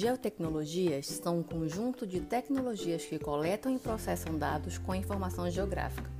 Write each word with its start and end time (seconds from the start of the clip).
Geotecnologias 0.00 1.04
são 1.22 1.40
um 1.40 1.42
conjunto 1.42 2.06
de 2.06 2.22
tecnologias 2.22 3.04
que 3.04 3.18
coletam 3.18 3.70
e 3.70 3.78
processam 3.78 4.38
dados 4.38 4.78
com 4.78 4.94
informação 4.94 5.50
geográfica. 5.50 6.10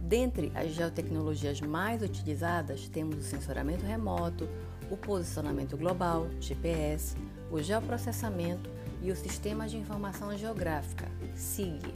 Dentre 0.00 0.52
as 0.54 0.70
geotecnologias 0.70 1.60
mais 1.60 2.02
utilizadas, 2.02 2.86
temos 2.86 3.16
o 3.16 3.22
sensoramento 3.22 3.84
remoto, 3.84 4.48
o 4.88 4.96
posicionamento 4.96 5.76
global, 5.76 6.28
GPS, 6.40 7.16
o 7.50 7.60
geoprocessamento 7.60 8.70
e 9.02 9.10
o 9.10 9.16
Sistema 9.16 9.66
de 9.66 9.76
Informação 9.76 10.38
Geográfica, 10.38 11.08
SIG. 11.34 11.92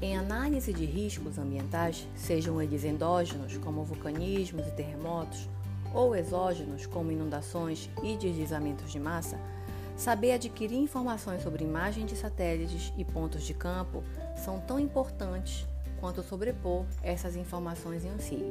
Em 0.00 0.16
análise 0.16 0.72
de 0.72 0.84
riscos 0.84 1.38
ambientais, 1.38 2.06
sejam 2.14 2.62
eles 2.62 2.84
endógenos, 2.84 3.56
como 3.56 3.82
vulcanismos 3.82 4.64
e 4.64 4.70
terremotos, 4.70 5.48
ou 5.92 6.14
exógenos, 6.14 6.86
como 6.86 7.10
inundações 7.10 7.90
e 8.04 8.16
deslizamentos 8.16 8.92
de 8.92 9.00
massa, 9.00 9.36
saber 10.00 10.32
adquirir 10.32 10.78
informações 10.78 11.42
sobre 11.42 11.62
imagens 11.62 12.10
de 12.10 12.16
satélites 12.16 12.90
e 12.96 13.04
pontos 13.04 13.42
de 13.42 13.52
campo 13.52 14.02
são 14.34 14.58
tão 14.58 14.80
importantes 14.80 15.66
quanto 16.00 16.22
sobrepor 16.22 16.86
essas 17.02 17.36
informações 17.36 18.02
em 18.02 18.18
SIG. 18.18 18.42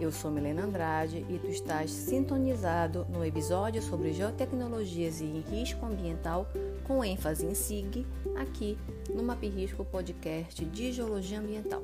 Eu 0.00 0.10
sou 0.10 0.30
Milena 0.30 0.64
Andrade 0.64 1.26
e 1.28 1.38
tu 1.38 1.48
estás 1.48 1.90
sintonizado 1.90 3.06
no 3.10 3.22
episódio 3.22 3.82
sobre 3.82 4.14
geotecnologias 4.14 5.20
e 5.20 5.44
risco 5.50 5.84
ambiental 5.84 6.48
com 6.84 7.04
ênfase 7.04 7.44
em 7.44 7.54
SIG, 7.54 8.06
aqui 8.34 8.78
no 9.14 9.22
Map 9.22 9.42
Risco 9.42 9.84
Podcast 9.84 10.64
de 10.64 10.92
Geologia 10.92 11.40
Ambiental. 11.40 11.82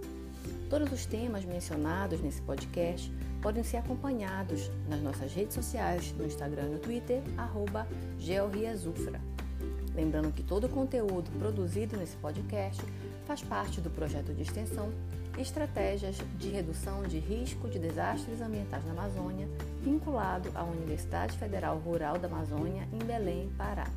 Todos 0.68 0.90
os 0.90 1.06
temas 1.06 1.44
mencionados 1.44 2.20
nesse 2.20 2.40
podcast 2.42 3.12
podem 3.42 3.62
ser 3.62 3.76
acompanhados 3.76 4.70
nas 4.88 5.00
nossas 5.00 5.32
redes 5.32 5.54
sociais, 5.54 6.12
no 6.12 6.24
Instagram 6.24 6.64
e 6.64 6.70
no 6.70 6.78
Twitter, 6.78 7.22
arroba 7.36 7.86
georriazufra. 8.18 9.20
Lembrando 9.94 10.32
que 10.32 10.42
todo 10.42 10.64
o 10.64 10.68
conteúdo 10.68 11.30
produzido 11.38 11.96
nesse 11.96 12.16
podcast 12.16 12.82
faz 13.26 13.42
parte 13.42 13.80
do 13.80 13.90
projeto 13.90 14.32
de 14.34 14.42
extensão 14.42 14.90
Estratégias 15.38 16.16
de 16.38 16.48
Redução 16.48 17.02
de 17.02 17.18
Risco 17.18 17.68
de 17.68 17.78
Desastres 17.78 18.40
Ambientais 18.40 18.84
na 18.84 18.92
Amazônia, 18.92 19.48
vinculado 19.82 20.50
à 20.54 20.62
Universidade 20.62 21.36
Federal 21.36 21.78
Rural 21.78 22.18
da 22.18 22.28
Amazônia, 22.28 22.88
em 22.92 23.04
Belém, 23.04 23.50
Pará. 23.56 23.88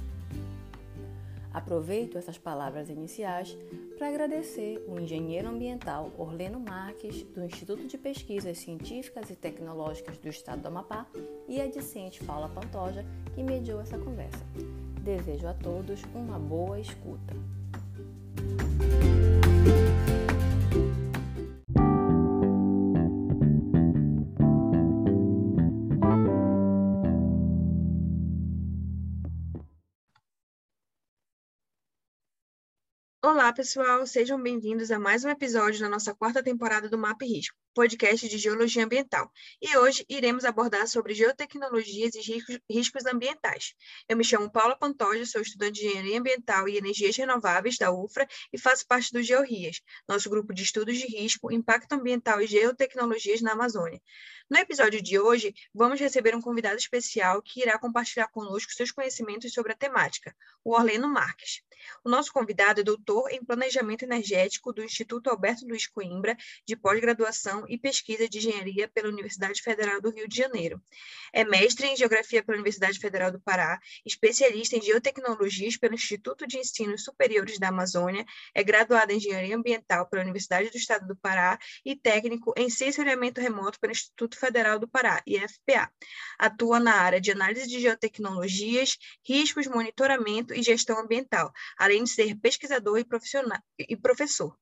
Aproveito 1.53 2.17
essas 2.17 2.37
palavras 2.37 2.89
iniciais 2.89 3.55
para 3.97 4.09
agradecer 4.09 4.83
o 4.87 4.99
engenheiro 4.99 5.49
ambiental 5.49 6.11
Orleno 6.17 6.59
Marques, 6.59 7.23
do 7.23 7.43
Instituto 7.43 7.87
de 7.87 7.97
Pesquisas 7.97 8.59
Científicas 8.59 9.29
e 9.31 9.35
Tecnológicas 9.35 10.17
do 10.19 10.29
Estado 10.29 10.61
do 10.61 10.67
Amapá, 10.67 11.07
e 11.47 11.59
a 11.59 11.67
discente 11.67 12.23
Paula 12.23 12.47
Pantoja, 12.47 13.03
que 13.33 13.41
mediou 13.41 13.81
essa 13.81 13.97
conversa. 13.97 14.45
Desejo 15.01 15.47
a 15.47 15.53
todos 15.53 16.03
uma 16.13 16.37
boa 16.37 16.79
escuta. 16.79 17.33
Olá, 33.47 33.53
pessoal, 33.53 34.05
sejam 34.05 34.43
bem-vindos 34.43 34.91
a 34.91 34.99
mais 34.99 35.23
um 35.23 35.29
episódio 35.29 35.79
da 35.79 35.87
nossa 35.87 36.13
quarta 36.13 36.43
temporada 36.43 36.89
do 36.89 36.97
Map 36.97 37.21
Risco, 37.21 37.55
podcast 37.77 38.27
de 38.27 38.39
Geologia 38.39 38.83
Ambiental. 38.83 39.31
E 39.61 39.77
hoje 39.77 40.03
iremos 40.09 40.45
abordar 40.45 40.87
sobre 40.87 41.13
geotecnologias 41.13 42.15
e 42.15 42.43
riscos, 42.67 43.05
ambientais. 43.05 43.75
Eu 44.09 44.17
me 44.17 44.23
chamo 44.23 44.49
Paula 44.49 44.75
Pantoja, 44.75 45.27
sou 45.27 45.41
estudante 45.41 45.81
de 45.81 45.85
Engenharia 45.85 46.19
Ambiental 46.19 46.67
e 46.67 46.75
Energias 46.75 47.15
Renováveis 47.15 47.77
da 47.77 47.91
UFRA 47.91 48.27
e 48.51 48.57
faço 48.57 48.87
parte 48.87 49.13
do 49.13 49.21
GeoRias, 49.21 49.79
nosso 50.09 50.27
grupo 50.27 50.55
de 50.55 50.63
estudos 50.63 50.97
de 50.97 51.05
risco, 51.05 51.51
impacto 51.51 51.93
ambiental 51.93 52.41
e 52.41 52.47
geotecnologias 52.47 53.41
na 53.41 53.51
Amazônia. 53.51 54.01
No 54.49 54.57
episódio 54.57 54.99
de 54.99 55.19
hoje, 55.19 55.53
vamos 55.71 55.99
receber 55.99 56.33
um 56.33 56.41
convidado 56.41 56.77
especial 56.77 57.41
que 57.43 57.61
irá 57.61 57.77
compartilhar 57.77 58.29
conosco 58.29 58.71
seus 58.71 58.91
conhecimentos 58.91 59.53
sobre 59.53 59.73
a 59.73 59.75
temática, 59.75 60.33
o 60.63 60.73
Orleno 60.73 61.07
Marques. 61.07 61.61
O 62.03 62.09
nosso 62.09 62.31
convidado 62.31 62.79
é 62.79 62.83
doutor 62.83 63.29
em 63.29 63.43
Planejamento 63.43 64.03
Energético 64.03 64.73
do 64.73 64.83
Instituto 64.83 65.29
Alberto 65.29 65.67
Luiz 65.67 65.85
Coimbra, 65.85 66.35
de 66.65 66.75
pós-graduação 66.77 67.66
e 67.69 67.77
pesquisa 67.77 68.27
de 68.27 68.37
engenharia 68.37 68.87
pela 68.87 69.09
Universidade 69.09 69.61
Federal 69.61 70.01
do 70.01 70.09
Rio 70.09 70.27
de 70.27 70.37
Janeiro. 70.37 70.81
É 71.33 71.43
mestre 71.43 71.87
em 71.87 71.95
Geografia 71.95 72.43
pela 72.43 72.57
Universidade 72.57 72.99
Federal 72.99 73.31
do 73.31 73.39
Pará, 73.39 73.79
especialista 74.05 74.75
em 74.75 74.81
Geotecnologias 74.81 75.77
pelo 75.77 75.95
Instituto 75.95 76.47
de 76.47 76.57
Ensinos 76.57 77.03
Superiores 77.03 77.59
da 77.59 77.69
Amazônia, 77.69 78.25
é 78.53 78.63
graduado 78.63 79.11
em 79.11 79.17
Engenharia 79.17 79.55
Ambiental 79.55 80.07
pela 80.07 80.23
Universidade 80.23 80.69
do 80.69 80.77
Estado 80.77 81.07
do 81.07 81.15
Pará 81.15 81.57
e 81.85 81.95
técnico 81.95 82.53
em 82.57 82.69
Sensoriamento 82.69 83.41
Remoto 83.41 83.79
pelo 83.79 83.91
Instituto 83.91 84.37
Federal 84.39 84.79
do 84.79 84.87
Pará, 84.87 85.21
IFPA. 85.25 85.91
Atua 86.37 86.79
na 86.79 86.95
área 86.95 87.19
de 87.19 87.31
análise 87.31 87.67
de 87.67 87.79
geotecnologias, 87.79 88.97
riscos, 89.25 89.67
monitoramento 89.67 90.53
e 90.53 90.61
gestão 90.61 90.99
ambiental, 90.99 91.51
além 91.77 92.03
de 92.03 92.09
ser 92.09 92.35
pesquisador 92.35 92.99
e, 92.99 93.05
e 93.89 93.95
professor. 93.95 94.55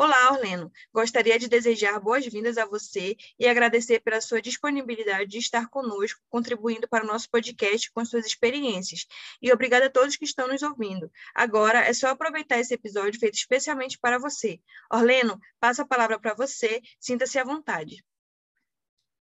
Olá, 0.00 0.30
Orleno. 0.30 0.70
Gostaria 0.94 1.36
de 1.40 1.48
desejar 1.48 1.98
boas-vindas 1.98 2.56
a 2.56 2.64
você 2.64 3.16
e 3.36 3.48
agradecer 3.48 3.98
pela 3.98 4.20
sua 4.20 4.40
disponibilidade 4.40 5.28
de 5.28 5.38
estar 5.38 5.68
conosco, 5.68 6.20
contribuindo 6.30 6.86
para 6.86 7.02
o 7.02 7.06
nosso 7.08 7.28
podcast 7.28 7.90
com 7.90 8.04
suas 8.04 8.24
experiências. 8.24 9.06
E 9.42 9.52
obrigada 9.52 9.86
a 9.86 9.90
todos 9.90 10.14
que 10.14 10.24
estão 10.24 10.46
nos 10.46 10.62
ouvindo. 10.62 11.10
Agora 11.34 11.80
é 11.80 11.92
só 11.92 12.10
aproveitar 12.10 12.60
esse 12.60 12.72
episódio 12.74 13.18
feito 13.18 13.34
especialmente 13.34 13.98
para 13.98 14.20
você. 14.20 14.60
Orleno, 14.88 15.36
passo 15.58 15.82
a 15.82 15.84
palavra 15.84 16.16
para 16.16 16.32
você. 16.32 16.80
Sinta-se 17.00 17.36
à 17.36 17.42
vontade. 17.42 18.04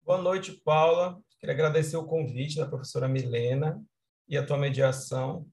Boa 0.03 0.21
noite, 0.21 0.53
Paula. 0.53 1.19
Queria 1.41 1.55
agradecer 1.55 1.97
o 1.97 2.05
convite 2.05 2.59
da 2.59 2.69
professora 2.69 3.09
Milena 3.09 3.83
e 4.29 4.37
a 4.37 4.45
tua 4.45 4.59
mediação. 4.59 5.49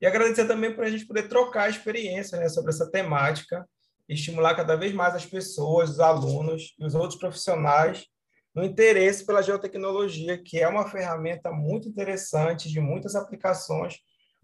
E 0.00 0.06
agradecer 0.06 0.46
também 0.46 0.74
por 0.74 0.84
a 0.84 0.90
gente 0.90 1.04
poder 1.04 1.28
trocar 1.28 1.64
a 1.64 1.68
experiência 1.68 2.38
né, 2.38 2.48
sobre 2.48 2.70
essa 2.70 2.90
temática 2.90 3.68
estimular 4.08 4.54
cada 4.54 4.76
vez 4.76 4.92
mais 4.92 5.14
as 5.14 5.26
pessoas, 5.26 5.90
os 5.90 6.00
alunos 6.00 6.74
e 6.78 6.84
os 6.84 6.94
outros 6.94 7.18
profissionais 7.18 8.06
no 8.54 8.62
interesse 8.62 9.26
pela 9.26 9.42
geotecnologia, 9.42 10.38
que 10.38 10.60
é 10.60 10.68
uma 10.68 10.88
ferramenta 10.88 11.50
muito 11.50 11.88
interessante, 11.88 12.70
de 12.70 12.80
muitas 12.80 13.16
aplicações, 13.16 13.98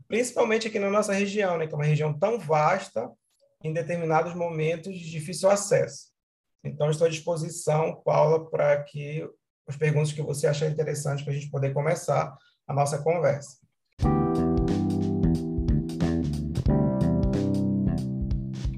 principalmente 0.09 0.67
aqui 0.67 0.79
na 0.79 0.91
nossa 0.91 1.13
região, 1.13 1.57
né, 1.57 1.67
que 1.67 1.75
é 1.75 1.77
uma 1.77 1.85
região 1.85 2.13
tão 2.19 2.39
vasta, 2.39 3.09
em 3.63 3.73
determinados 3.73 4.35
momentos 4.35 4.99
de 4.99 5.11
difícil 5.11 5.49
acesso. 5.51 6.11
Então, 6.65 6.91
estou 6.91 7.07
à 7.07 7.11
disposição, 7.11 8.01
Paula, 8.05 8.51
para 8.51 8.83
que 8.83 9.29
as 9.67 9.77
perguntas 9.77 10.13
que 10.13 10.23
você 10.23 10.47
achar 10.47 10.69
interessantes 10.69 11.23
para 11.23 11.33
a 11.33 11.37
gente 11.37 11.51
poder 11.51 11.73
começar 11.73 12.37
a 12.67 12.75
nossa 12.75 12.99
conversa. 13.03 13.59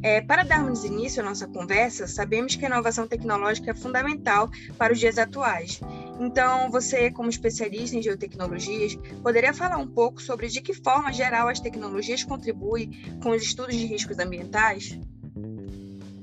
É, 0.02 0.20
para 0.20 0.42
darmos 0.42 0.84
início 0.84 1.22
à 1.22 1.24
nossa 1.24 1.46
conversa, 1.46 2.08
sabemos 2.08 2.56
que 2.56 2.64
a 2.64 2.68
inovação 2.68 3.06
tecnológica 3.06 3.70
é 3.70 3.74
fundamental 3.74 4.50
para 4.76 4.92
os 4.92 4.98
dias 4.98 5.16
atuais. 5.16 5.80
Então, 6.18 6.70
você, 6.70 7.10
como 7.10 7.30
especialista 7.30 7.96
em 7.96 8.02
geotecnologias, 8.02 8.96
poderia 9.22 9.54
falar 9.54 9.76
um 9.76 9.86
pouco 9.86 10.20
sobre 10.20 10.48
de 10.48 10.60
que 10.60 10.74
forma 10.74 11.12
geral 11.12 11.48
as 11.48 11.60
tecnologias 11.60 12.24
contribuem 12.24 12.91
com 13.22 13.30
os 13.30 13.42
estudos 13.42 13.76
de 13.76 13.86
riscos 13.86 14.18
ambientais? 14.18 14.98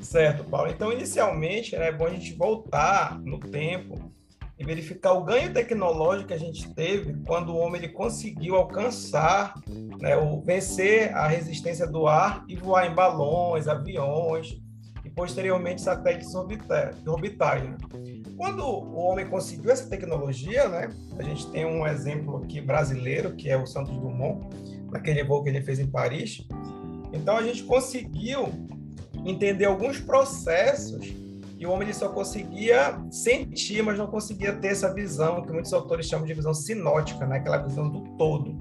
Certo, 0.01 0.43
Paulo. 0.43 0.71
Então, 0.71 0.91
inicialmente, 0.91 1.77
né, 1.77 1.87
é 1.87 1.91
bom 1.91 2.07
a 2.07 2.09
gente 2.09 2.33
voltar 2.33 3.19
no 3.21 3.39
tempo 3.39 4.11
e 4.59 4.65
verificar 4.65 5.13
o 5.13 5.23
ganho 5.23 5.53
tecnológico 5.53 6.27
que 6.27 6.33
a 6.33 6.39
gente 6.39 6.69
teve 6.73 7.15
quando 7.25 7.53
o 7.53 7.57
homem 7.57 7.81
ele 7.81 7.93
conseguiu 7.93 8.57
alcançar, 8.57 9.53
né, 10.01 10.17
o, 10.17 10.41
vencer 10.41 11.15
a 11.15 11.27
resistência 11.27 11.87
do 11.87 12.07
ar 12.07 12.43
e 12.45 12.57
voar 12.57 12.85
em 12.85 12.93
balões, 12.93 13.69
aviões 13.69 14.59
e 15.05 15.09
posteriormente 15.09 15.81
satélites 15.81 16.35
orbitais. 16.35 17.63
Né? 17.63 17.77
Quando 18.35 18.61
o 18.65 18.97
homem 18.97 19.25
conseguiu 19.29 19.71
essa 19.71 19.89
tecnologia, 19.89 20.67
né, 20.67 20.89
a 21.17 21.23
gente 21.23 21.49
tem 21.51 21.65
um 21.65 21.87
exemplo 21.87 22.43
aqui 22.43 22.59
brasileiro 22.59 23.37
que 23.37 23.49
é 23.49 23.55
o 23.55 23.65
Santos 23.65 23.95
Dumont, 23.95 24.45
naquele 24.91 25.23
voo 25.23 25.41
que 25.41 25.49
ele 25.49 25.61
fez 25.61 25.79
em 25.79 25.87
Paris. 25.87 26.45
Então 27.13 27.37
a 27.37 27.43
gente 27.43 27.63
conseguiu 27.63 28.49
entender 29.25 29.65
alguns 29.65 30.01
processos 30.01 31.28
e 31.59 31.67
o 31.67 31.71
homem 31.71 31.89
ele 31.89 31.93
só 31.93 32.07
conseguia 32.07 32.97
sentir, 33.11 33.83
mas 33.83 33.97
não 33.97 34.07
conseguia 34.07 34.53
ter 34.53 34.69
essa 34.69 34.93
visão 34.93 35.41
que 35.41 35.51
muitos 35.51 35.73
autores 35.73 36.07
chamam 36.07 36.25
de 36.25 36.33
visão 36.33 36.53
sinótica, 36.53 37.25
né? 37.25 37.37
aquela 37.37 37.57
visão 37.57 37.89
do 37.89 38.01
todo. 38.17 38.57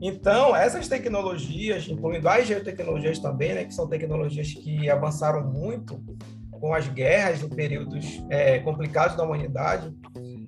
Então, 0.00 0.56
essas 0.56 0.88
tecnologias, 0.88 1.86
incluindo 1.88 2.26
as 2.26 2.46
geotecnologias 2.46 3.18
também, 3.18 3.54
né, 3.54 3.64
que 3.64 3.74
são 3.74 3.88
tecnologias 3.88 4.52
que 4.52 4.90
avançaram 4.90 5.44
muito 5.46 6.02
com 6.50 6.74
as 6.74 6.88
guerras 6.88 7.42
em 7.42 7.48
períodos 7.48 8.22
é, 8.30 8.58
complicados 8.60 9.16
da 9.16 9.22
humanidade. 9.22 9.94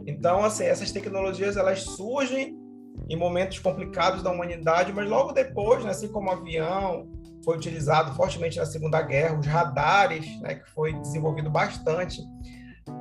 Então, 0.06 0.44
assim, 0.44 0.64
essas 0.64 0.90
tecnologias 0.90 1.56
elas 1.56 1.82
surgem 1.82 2.56
em 3.08 3.16
momentos 3.16 3.58
complicados 3.58 4.22
da 4.22 4.30
humanidade, 4.30 4.92
mas 4.92 5.08
logo 5.08 5.32
depois, 5.32 5.84
né, 5.84 5.90
assim 5.90 6.08
como 6.08 6.28
o 6.28 6.32
avião 6.32 7.08
foi 7.44 7.56
utilizado 7.56 8.14
fortemente 8.14 8.58
na 8.58 8.66
Segunda 8.66 9.00
Guerra, 9.02 9.38
os 9.38 9.46
radares, 9.46 10.40
né, 10.40 10.56
que 10.56 10.70
foi 10.70 10.92
desenvolvido 10.94 11.50
bastante 11.50 12.22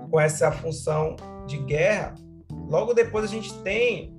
com 0.09 0.19
essa 0.19 0.51
função 0.51 1.15
de 1.45 1.57
guerra, 1.59 2.15
logo 2.51 2.93
depois 2.93 3.25
a 3.25 3.27
gente 3.27 3.53
tem 3.61 4.13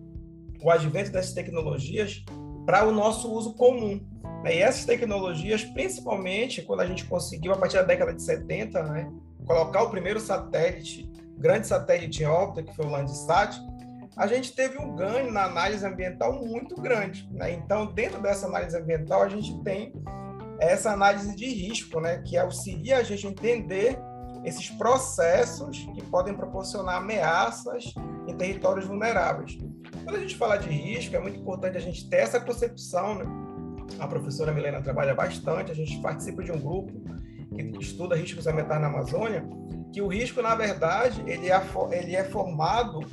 o 0.62 0.70
advento 0.70 1.10
dessas 1.10 1.32
tecnologias 1.32 2.24
para 2.66 2.86
o 2.86 2.92
nosso 2.92 3.32
uso 3.32 3.54
comum. 3.54 4.00
Né? 4.42 4.56
E 4.56 4.58
essas 4.58 4.84
tecnologias, 4.84 5.64
principalmente 5.64 6.62
quando 6.62 6.80
a 6.80 6.86
gente 6.86 7.04
conseguiu, 7.04 7.52
a 7.52 7.56
partir 7.56 7.76
da 7.76 7.82
década 7.82 8.12
de 8.12 8.22
70, 8.22 8.82
né, 8.82 9.10
colocar 9.46 9.82
o 9.82 9.90
primeiro 9.90 10.20
satélite, 10.20 11.10
grande 11.36 11.66
satélite 11.66 12.22
em 12.22 12.26
órbita, 12.26 12.62
que 12.62 12.74
foi 12.74 12.86
o 12.86 12.90
Landsat, 12.90 13.58
a 14.18 14.26
gente 14.26 14.52
teve 14.52 14.76
um 14.78 14.96
ganho 14.96 15.30
na 15.30 15.44
análise 15.44 15.86
ambiental 15.86 16.32
muito 16.44 16.74
grande. 16.74 17.28
Né? 17.30 17.52
Então, 17.52 17.86
dentro 17.86 18.20
dessa 18.20 18.46
análise 18.46 18.76
ambiental, 18.76 19.22
a 19.22 19.28
gente 19.28 19.62
tem 19.62 19.92
essa 20.58 20.90
análise 20.90 21.36
de 21.36 21.46
risco, 21.46 22.00
né? 22.00 22.20
que 22.26 22.36
auxilia 22.36 22.98
a 22.98 23.02
gente 23.04 23.24
a 23.28 23.30
entender 23.30 23.96
esses 24.44 24.70
processos 24.70 25.78
que 25.94 26.02
podem 26.06 26.34
proporcionar 26.34 26.96
ameaças 26.96 27.94
em 28.26 28.36
territórios 28.36 28.86
vulneráveis. 28.86 29.56
Quando 30.02 30.16
a 30.16 30.20
gente 30.20 30.36
fala 30.36 30.56
de 30.56 30.68
risco, 30.68 31.14
é 31.14 31.20
muito 31.20 31.38
importante 31.38 31.76
a 31.76 31.80
gente 31.80 32.10
ter 32.10 32.16
essa 32.16 32.40
concepção. 32.40 33.14
Né? 33.14 33.24
A 34.00 34.08
professora 34.08 34.50
Milena 34.50 34.82
trabalha 34.82 35.14
bastante, 35.14 35.70
a 35.70 35.74
gente 35.74 35.96
participa 36.00 36.42
de 36.42 36.50
um 36.50 36.58
grupo 36.58 36.92
que 37.54 37.62
estuda 37.80 38.16
riscos 38.16 38.48
ambientais 38.48 38.80
na 38.80 38.88
Amazônia, 38.88 39.48
que 39.92 40.02
o 40.02 40.08
risco, 40.08 40.42
na 40.42 40.56
verdade, 40.56 41.22
ele 41.24 41.50
é, 41.50 41.62
ele 41.92 42.16
é 42.16 42.24
formado 42.24 43.06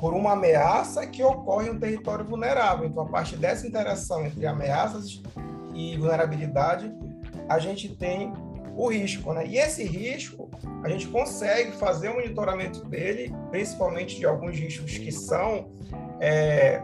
por 0.00 0.14
uma 0.14 0.32
ameaça 0.32 1.06
que 1.06 1.22
ocorre 1.22 1.68
em 1.68 1.72
um 1.72 1.78
território 1.78 2.24
vulnerável. 2.24 2.86
Então, 2.86 3.02
a 3.02 3.08
partir 3.08 3.36
dessa 3.36 3.66
interação 3.66 4.24
entre 4.24 4.46
ameaças 4.46 5.20
e 5.74 5.96
vulnerabilidade, 5.96 6.92
a 7.48 7.58
gente 7.58 7.96
tem 7.96 8.32
o 8.76 8.88
risco, 8.88 9.32
né? 9.32 9.44
E 9.46 9.58
esse 9.58 9.82
risco, 9.82 10.48
a 10.84 10.88
gente 10.88 11.08
consegue 11.08 11.72
fazer 11.72 12.10
o 12.10 12.14
monitoramento 12.14 12.84
dele, 12.84 13.34
principalmente 13.50 14.16
de 14.18 14.24
alguns 14.24 14.56
riscos 14.56 14.96
que 14.96 15.10
são 15.10 15.68
é, 16.20 16.80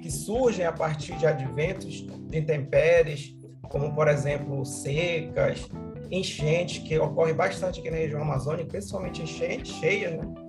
que 0.00 0.10
surgem 0.10 0.64
a 0.64 0.72
partir 0.72 1.16
de 1.16 1.26
adventos 1.26 2.06
de 2.06 2.38
intempéries, 2.38 3.34
como 3.68 3.92
por 3.92 4.06
exemplo 4.06 4.64
secas, 4.64 5.68
enchentes 6.08 6.86
que 6.86 6.96
ocorre 6.98 7.32
bastante 7.32 7.80
aqui 7.80 7.90
na 7.90 7.96
região 7.96 8.22
amazônica, 8.22 8.68
principalmente 8.68 9.22
enchentes 9.22 9.72
cheias, 9.72 10.12
né? 10.12 10.43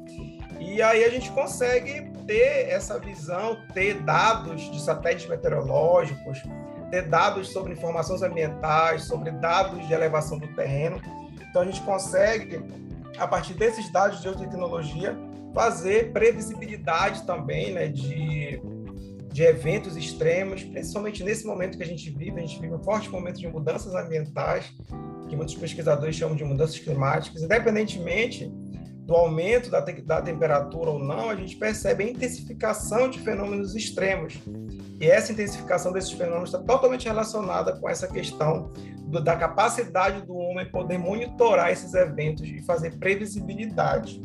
E 0.60 0.82
aí 0.82 1.04
a 1.04 1.10
gente 1.10 1.32
consegue 1.32 2.12
ter 2.26 2.70
essa 2.70 3.00
visão, 3.00 3.58
ter 3.74 4.02
dados 4.02 4.72
de 4.72 4.82
satélites 4.82 5.28
meteorológicos, 5.28 6.42
ter 6.90 7.04
dados 7.04 7.50
sobre 7.50 7.74
informações 7.74 8.22
ambientais, 8.22 9.04
sobre 9.04 9.32
dados 9.32 9.86
de 9.88 9.94
elevação 9.94 10.38
do 10.38 10.48
terreno. 10.56 11.02
Então 11.50 11.62
a 11.62 11.66
gente 11.66 11.82
consegue, 11.82 12.64
a 13.18 13.28
partir 13.28 13.54
desses 13.54 13.92
dados 13.92 14.18
de 14.18 14.24
geotecnologia, 14.24 15.16
fazer 15.54 16.12
previsibilidade 16.12 17.24
também 17.24 17.74
né, 17.74 17.88
de, 17.88 18.62
de 19.32 19.44
eventos 19.44 19.96
extremos, 19.96 20.64
principalmente 20.64 21.24
nesse 21.24 21.46
momento 21.46 21.78
que 21.78 21.84
a 21.84 21.88
gente 21.88 22.10
vive. 22.10 22.40
A 22.40 22.42
gente 22.42 22.60
vive 22.60 22.74
um 22.74 22.84
forte 22.84 23.10
momento 23.10 23.40
de 23.40 23.48
mudanças 23.48 23.96
ambientais, 23.96 24.74
que 25.30 25.36
muitos 25.36 25.56
pesquisadores 25.56 26.16
chamam 26.16 26.36
de 26.36 26.44
mudanças 26.44 26.78
climáticas, 26.78 27.42
independentemente 27.42 28.52
do 29.06 29.14
aumento 29.14 29.70
da, 29.70 29.82
te 29.82 30.02
da 30.02 30.20
temperatura 30.20 30.90
ou 30.90 31.00
não, 31.00 31.30
a 31.30 31.36
gente 31.36 31.56
percebe 31.56 32.04
a 32.04 32.10
intensificação 32.10 33.08
de 33.08 33.20
fenômenos 33.20 33.76
extremos. 33.76 34.40
E 35.00 35.06
essa 35.06 35.32
intensificação 35.32 35.94
desses 35.94 36.12
fenômenos 36.12 36.50
está 36.50 36.60
totalmente 36.60 37.06
relacionada 37.06 37.76
com 37.76 37.88
essa 37.88 38.08
questão 38.08 38.72
do, 39.02 39.22
da 39.22 39.36
capacidade 39.36 40.26
do 40.26 40.36
homem 40.36 40.70
poder 40.70 40.98
monitorar 40.98 41.72
esses 41.72 41.94
eventos 41.94 42.48
e 42.48 42.64
fazer 42.64 42.98
previsibilidade. 42.98 44.24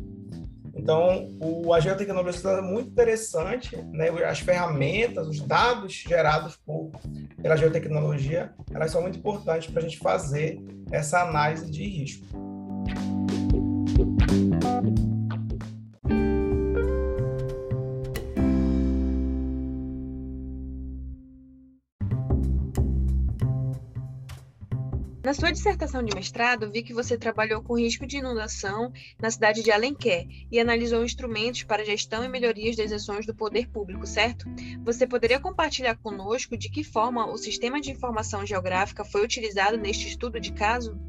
Então, 0.73 1.27
o, 1.39 1.73
a 1.73 1.79
geotecnologia 1.79 2.49
é 2.49 2.61
muito 2.61 2.89
interessante, 2.89 3.75
né? 3.91 4.09
as 4.25 4.39
ferramentas, 4.39 5.27
os 5.27 5.39
dados 5.41 5.93
gerados 5.93 6.55
por, 6.55 6.89
pela 7.39 7.55
geotecnologia, 7.55 8.51
elas 8.73 8.89
são 8.89 9.01
muito 9.01 9.19
importantes 9.19 9.69
para 9.69 9.79
a 9.79 9.83
gente 9.83 9.99
fazer 9.99 10.59
essa 10.91 11.21
análise 11.21 11.69
de 11.69 11.83
risco. 11.83 12.25
Na 25.23 25.35
sua 25.35 25.51
dissertação 25.51 26.03
de 26.03 26.13
mestrado, 26.15 26.69
vi 26.69 26.83
que 26.83 26.93
você 26.93 27.17
trabalhou 27.17 27.61
com 27.61 27.77
risco 27.77 28.05
de 28.05 28.17
inundação 28.17 28.91
na 29.17 29.29
cidade 29.29 29.63
de 29.63 29.71
Alenquer 29.71 30.27
e 30.51 30.59
analisou 30.59 31.05
instrumentos 31.05 31.63
para 31.63 31.85
gestão 31.85 32.23
e 32.23 32.27
melhorias 32.27 32.75
das 32.75 32.91
ações 32.91 33.25
do 33.25 33.33
poder 33.33 33.69
público, 33.69 34.05
certo? 34.05 34.45
Você 34.83 35.07
poderia 35.07 35.39
compartilhar 35.39 35.95
conosco 35.95 36.57
de 36.57 36.69
que 36.69 36.83
forma 36.83 37.31
o 37.31 37.37
sistema 37.37 37.79
de 37.79 37.91
informação 37.91 38.45
geográfica 38.45 39.05
foi 39.05 39.23
utilizado 39.23 39.77
neste 39.77 40.07
estudo 40.07 40.39
de 40.39 40.51
caso? 40.51 40.99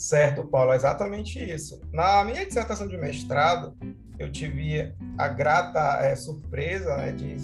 Certo, 0.00 0.44
Paulo, 0.44 0.72
é 0.72 0.76
exatamente 0.76 1.38
isso. 1.38 1.78
Na 1.92 2.24
minha 2.24 2.46
dissertação 2.46 2.88
de 2.88 2.96
mestrado, 2.96 3.76
eu 4.18 4.32
tive 4.32 4.94
a 5.18 5.28
grata 5.28 5.98
é, 6.02 6.16
surpresa 6.16 6.96
né, 6.96 7.12
de 7.12 7.36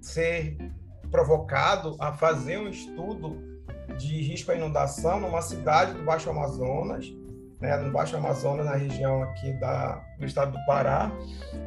ser 0.00 0.56
provocado 1.10 1.96
a 1.98 2.12
fazer 2.12 2.56
um 2.56 2.68
estudo 2.68 3.36
de 3.98 4.22
risco 4.22 4.52
à 4.52 4.54
inundação 4.54 5.18
numa 5.18 5.42
cidade 5.42 5.92
do 5.92 6.04
Baixo 6.04 6.30
Amazonas, 6.30 7.12
né, 7.60 7.76
no 7.78 7.90
Baixo 7.90 8.16
Amazonas, 8.16 8.64
na 8.64 8.76
região 8.76 9.24
aqui 9.24 9.52
da, 9.54 10.00
do 10.20 10.24
estado 10.24 10.52
do 10.52 10.64
Pará. 10.66 11.10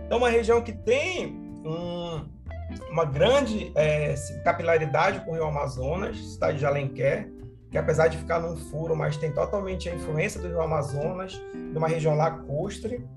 Então, 0.06 0.18
uma 0.18 0.30
região 0.30 0.62
que 0.62 0.72
tem 0.72 1.36
um, 1.66 2.26
uma 2.90 3.04
grande 3.04 3.74
é, 3.76 4.16
capilaridade 4.46 5.26
com 5.26 5.32
o 5.32 5.34
Rio 5.34 5.44
Amazonas, 5.44 6.16
cidade 6.18 6.58
de 6.58 6.66
Alenquer, 6.66 7.30
que 7.72 7.78
apesar 7.78 8.10
de 8.10 8.18
ficar 8.18 8.40
num 8.40 8.58
furo, 8.58 8.96
mas 8.96 9.16
tem 9.16 9.32
totalmente 9.32 9.90
a 9.90 9.96
influência 9.96 10.42
do 10.42 10.48
Rio 10.50 10.62
Amazonas, 10.62 11.42
de 11.54 11.78
uma 11.78 11.88
região 11.88 12.14
lacustre. 12.16 13.08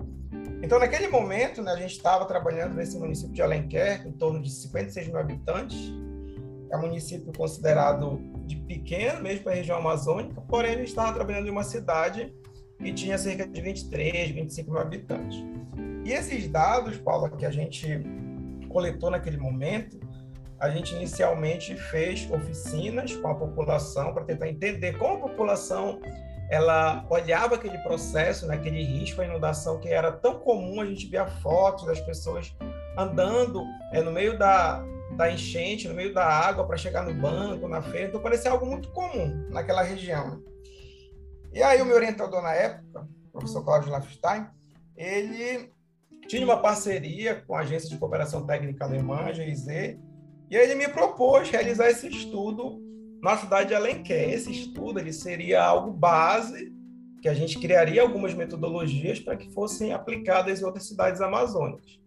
Então, 0.63 0.79
naquele 0.79 1.09
momento, 1.09 1.61
né, 1.61 1.73
a 1.73 1.75
gente 1.75 1.91
estava 1.91 2.25
trabalhando 2.25 2.73
nesse 2.73 2.97
município 2.97 3.33
de 3.33 3.41
Alenquer, 3.41 4.07
em 4.07 4.13
torno 4.13 4.41
de 4.41 4.49
56 4.49 5.07
mil 5.07 5.17
habitantes, 5.17 5.93
é 6.71 6.77
um 6.77 6.81
município 6.81 7.33
considerado 7.37 8.17
de 8.45 8.55
pequeno, 8.55 9.21
mesmo 9.21 9.43
para 9.43 9.51
a 9.51 9.55
região 9.55 9.77
amazônica, 9.77 10.41
porém 10.47 10.71
a 10.71 10.77
gente 10.77 10.87
estava 10.87 11.13
trabalhando 11.13 11.47
em 11.47 11.51
uma 11.51 11.63
cidade 11.63 12.33
que 12.77 12.93
tinha 12.93 13.17
cerca 13.17 13.45
de 13.45 13.61
23, 13.61 14.31
25 14.31 14.71
mil 14.71 14.79
habitantes. 14.79 15.43
E 16.05 16.11
esses 16.11 16.47
dados, 16.47 16.97
Paula, 16.97 17.29
que 17.29 17.45
a 17.45 17.51
gente 17.51 18.01
coletou 18.69 19.09
naquele 19.09 19.37
momento, 19.37 19.99
a 20.59 20.69
gente 20.69 20.95
inicialmente 20.95 21.75
fez 21.75 22.29
oficinas 22.31 23.15
com 23.15 23.27
a 23.27 23.35
população 23.35 24.13
para 24.13 24.23
tentar 24.23 24.47
entender 24.47 24.97
como 24.97 25.15
a 25.25 25.29
população 25.29 25.99
ela 26.49 27.05
olhava 27.09 27.55
aquele 27.55 27.77
processo, 27.79 28.45
né, 28.45 28.55
risco 28.57 29.21
à 29.21 29.25
inundação 29.25 29.79
que 29.79 29.89
era 29.89 30.11
tão 30.11 30.39
comum, 30.39 30.79
a 30.79 30.85
gente 30.85 31.07
via 31.07 31.25
fotos 31.25 31.85
das 31.85 31.99
pessoas 31.99 32.55
andando 32.97 33.63
é, 33.91 34.01
no 34.01 34.11
meio 34.11 34.37
da, 34.37 34.83
da 35.17 35.31
enchente, 35.31 35.87
no 35.87 35.93
meio 35.93 36.13
da 36.13 36.25
água 36.25 36.65
para 36.65 36.77
chegar 36.77 37.03
no 37.03 37.13
banco, 37.13 37.67
na 37.67 37.81
feira. 37.81 38.09
Então 38.09 38.21
parecia 38.21 38.51
algo 38.51 38.65
muito 38.65 38.89
comum 38.91 39.47
naquela 39.49 39.81
região. 39.81 40.41
E 41.51 41.63
aí 41.63 41.81
o 41.81 41.85
meu 41.85 41.95
orientador 41.95 42.41
na 42.41 42.53
época, 42.53 43.07
o 43.27 43.31
professor 43.31 43.63
Cláudio 43.63 43.91
Lafstein, 43.91 44.47
ele 44.95 45.71
tinha 46.27 46.45
uma 46.45 46.61
parceria 46.61 47.41
com 47.41 47.55
a 47.55 47.61
agência 47.61 47.89
de 47.89 47.97
cooperação 47.97 48.45
técnica 48.45 48.85
alemã, 48.85 49.33
GIZ, 49.33 49.97
e 50.49 50.55
ele 50.55 50.75
me 50.75 50.87
propôs 50.87 51.49
realizar 51.49 51.89
esse 51.89 52.07
estudo 52.07 52.81
na 53.21 53.37
cidade 53.37 53.69
de 53.69 53.75
Alenquer. 53.75 54.29
Esse 54.29 54.51
estudo 54.51 54.99
ele 54.99 55.11
seria 55.11 55.63
algo 55.63 55.91
base 55.91 56.73
que 57.21 57.27
a 57.27 57.33
gente 57.33 57.57
criaria 57.57 58.01
algumas 58.01 58.33
metodologias 58.33 59.19
para 59.19 59.35
que 59.35 59.51
fossem 59.51 59.93
aplicadas 59.93 60.61
em 60.61 60.65
outras 60.65 60.87
cidades 60.87 61.21
amazônicas. 61.21 61.99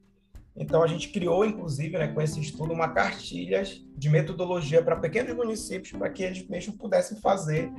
Então, 0.57 0.83
a 0.83 0.87
gente 0.89 1.11
criou, 1.11 1.45
inclusive, 1.45 1.97
né, 1.97 2.09
com 2.09 2.21
esse 2.21 2.41
estudo, 2.41 2.73
uma 2.73 2.89
cartilha 2.89 3.63
de 3.97 4.09
metodologia 4.09 4.83
para 4.83 4.97
pequenos 4.97 5.35
municípios, 5.35 5.93
para 5.93 6.11
que 6.11 6.23
eles 6.23 6.47
mesmos 6.49 6.77
pudessem 6.77 7.21
fazer 7.21 7.71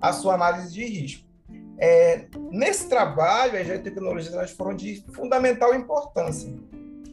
a 0.00 0.12
sua 0.12 0.34
análise 0.34 0.72
de 0.72 0.84
risco. 0.84 1.28
É, 1.80 2.26
nesse 2.50 2.88
trabalho, 2.88 3.56
as 3.56 3.66
geotecnologias 3.66 4.34
elas 4.34 4.50
foram 4.50 4.74
de 4.74 5.04
fundamental 5.12 5.74
importância. 5.74 6.52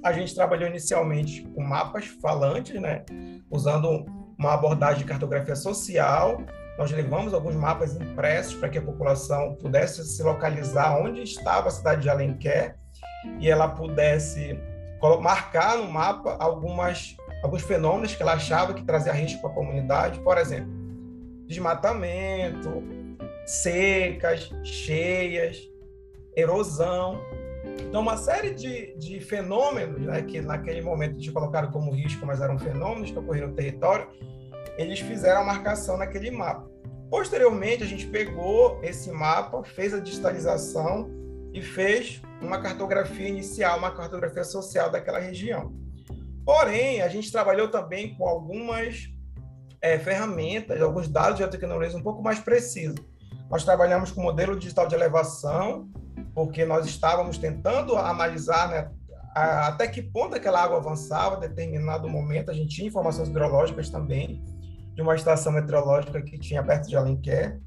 A 0.06 0.12
gente 0.12 0.36
trabalhou 0.36 0.70
inicialmente 0.70 1.42
com 1.56 1.64
mapas 1.64 2.06
falantes, 2.06 2.80
né, 2.80 3.04
usando 3.50 4.06
uma 4.38 4.54
abordagem 4.54 5.00
de 5.00 5.06
cartografia 5.06 5.56
social. 5.56 6.44
Nós 6.78 6.92
levamos 6.92 7.34
alguns 7.34 7.56
mapas 7.56 7.96
impressos 7.96 8.54
para 8.54 8.70
que 8.70 8.78
a 8.78 8.84
população 8.84 9.56
pudesse 9.56 10.06
se 10.06 10.22
localizar 10.22 10.96
onde 11.02 11.24
estava 11.24 11.70
a 11.70 11.72
cidade 11.72 12.04
de 12.04 12.10
Alenquer 12.10 12.78
e 13.40 13.50
ela 13.50 13.68
pudesse 13.68 14.56
marcar 15.22 15.80
no 15.80 15.92
mapa 15.92 16.38
algumas, 16.40 17.18
alguns 17.42 17.64
fenômenos 17.64 18.14
que 18.14 18.22
ela 18.22 18.34
achava 18.34 18.76
que 18.76 18.84
trazia 18.84 19.12
risco 19.12 19.42
para 19.42 19.50
a 19.50 19.54
comunidade, 19.54 20.20
por 20.20 20.38
exemplo, 20.38 20.72
desmatamento, 21.48 22.84
secas, 23.44 24.52
cheias, 24.64 25.58
erosão. 26.36 27.20
Então, 27.82 28.02
uma 28.02 28.18
série 28.18 28.52
de, 28.52 28.96
de 28.98 29.20
fenômenos 29.20 30.02
né, 30.02 30.22
que 30.22 30.42
naquele 30.42 30.82
momento 30.82 31.18
te 31.18 31.32
colocaram 31.32 31.72
como 31.72 31.92
risco, 31.92 32.26
mas 32.26 32.42
eram 32.42 32.58
fenômenos 32.58 33.12
que 33.12 33.20
ocorreram 33.20 33.50
no 33.50 33.54
território, 33.54 34.08
eles 34.78 35.00
fizeram 35.00 35.42
a 35.42 35.44
marcação 35.44 35.98
naquele 35.98 36.32
mapa. 36.32 36.70
Posteriormente, 37.10 37.84
a 37.84 37.86
gente 37.86 38.08
pegou 38.08 38.80
esse 38.84 39.12
mapa, 39.12 39.64
fez 39.64 39.94
a 39.94 40.00
digitalização 40.00 41.10
e 41.54 41.62
fez 41.62 42.22
uma 42.42 42.62
cartografia 42.62 43.28
inicial, 43.28 43.78
uma 43.78 43.92
cartografia 43.92 44.44
social 44.44 44.90
daquela 44.90 45.20
região. 45.20 45.74
Porém, 46.46 47.02
a 47.02 47.08
gente 47.08 47.32
trabalhou 47.32 47.70
também 47.70 48.16
com 48.16 48.28
algumas 48.28 49.10
é, 49.82 49.98
ferramentas, 49.98 50.82
alguns 50.82 51.08
dados 51.08 51.38
de 51.38 51.48
tecnologia 51.48 51.98
um 51.98 52.04
pouco 52.04 52.22
mais 52.22 52.40
precisos. 52.40 53.00
Nós 53.50 53.64
trabalhamos 53.64 54.12
com 54.12 54.22
modelo 54.22 54.58
digital 54.58 54.88
de 54.88 54.96
elevação, 54.96 55.88
porque 56.36 56.66
nós 56.66 56.86
estávamos 56.86 57.38
tentando 57.38 57.96
analisar 57.96 58.70
né, 58.70 58.92
até 59.34 59.88
que 59.88 60.02
ponto 60.02 60.36
aquela 60.36 60.62
água 60.62 60.78
avançava, 60.78 61.38
determinado 61.38 62.10
momento. 62.10 62.52
A 62.52 62.54
gente 62.54 62.76
tinha 62.76 62.88
informações 62.90 63.30
hidrológicas 63.30 63.90
também, 63.90 64.44
de 64.94 65.02
uma 65.02 65.16
estação 65.16 65.52
meteorológica 65.52 66.22
que 66.22 66.38
tinha 66.38 66.62
perto 66.62 66.90
de 66.90 66.96
Alenquer. 66.96 67.60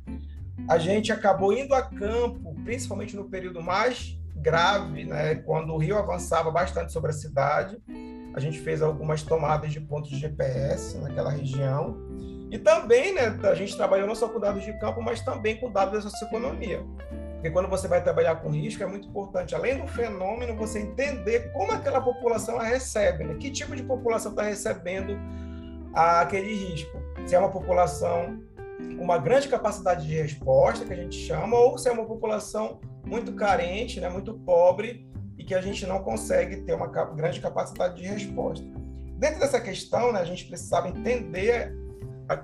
A 0.69 0.79
gente 0.79 1.11
acabou 1.11 1.53
indo 1.53 1.75
a 1.75 1.83
campo, 1.83 2.55
principalmente 2.63 3.17
no 3.17 3.29
período 3.29 3.63
mais 3.63 4.19
grave, 4.37 5.05
né, 5.05 5.37
quando 5.37 5.73
o 5.73 5.79
rio 5.79 5.97
avançava 5.97 6.51
bastante 6.51 6.93
sobre 6.93 7.11
a 7.11 7.15
cidade. 7.15 7.79
A 8.35 8.41
gente 8.41 8.59
fez 8.61 8.83
algumas 8.83 9.23
tomadas 9.23 9.73
de 9.73 9.81
pontos 9.81 10.11
de 10.11 10.19
GPS 10.19 10.97
naquela 10.99 11.31
região. 11.31 11.97
E 12.51 12.59
também, 12.59 13.15
né, 13.15 13.39
a 13.43 13.55
gente 13.55 13.77
trabalhou 13.77 14.07
não 14.07 14.15
só 14.15 14.29
com 14.29 14.39
dados 14.39 14.63
de 14.63 14.79
campo, 14.79 15.03
mas 15.03 15.21
também 15.23 15.59
com 15.59 15.71
dados 15.71 15.93
da 15.93 16.11
socioeconomia. 16.11 16.83
Porque 17.39 17.51
quando 17.51 17.69
você 17.69 17.87
vai 17.87 18.03
trabalhar 18.03 18.37
com 18.37 18.51
risco, 18.51 18.83
é 18.83 18.87
muito 18.87 19.09
importante, 19.09 19.55
além 19.55 19.79
do 19.79 19.87
fenômeno, 19.87 20.57
você 20.57 20.81
entender 20.81 21.53
como 21.53 21.71
aquela 21.71 22.01
população 22.01 22.59
a 22.59 22.65
recebe, 22.65 23.25
né? 23.25 23.35
que 23.35 23.51
tipo 23.51 23.77
de 23.77 23.83
população 23.83 24.33
está 24.33 24.43
recebendo 24.43 25.17
aquele 25.95 26.53
risco 26.53 26.99
se 27.27 27.35
é 27.35 27.39
uma 27.39 27.51
população 27.51 28.41
com 28.97 29.05
uma 29.05 29.19
grande 29.19 29.49
capacidade 29.49 30.07
de 30.07 30.15
resposta, 30.15 30.85
que 30.85 30.93
a 30.93 30.97
gente 30.97 31.17
chama, 31.17 31.57
ou 31.57 31.77
se 31.77 31.89
é 31.89 31.93
uma 31.93 32.07
população 32.07 32.81
muito 33.05 33.33
carente, 33.35 34.01
né, 34.01 34.09
muito 34.09 34.35
pobre, 34.35 35.07
e 35.37 35.45
que 35.45 35.55
a 35.55 35.61
gente 35.61 35.87
não 35.87 36.03
consegue 36.03 36.63
ter 36.63 36.73
uma 36.73 36.87
grande 36.87 37.41
capacidade 37.41 38.01
de 38.01 38.09
resposta. 38.09 38.65
Dentro 39.19 39.41
dessa 39.41 39.61
questão, 39.61 40.13
né, 40.13 40.21
a 40.21 40.25
gente 40.25 40.47
precisava 40.47 40.89
entender 40.89 41.75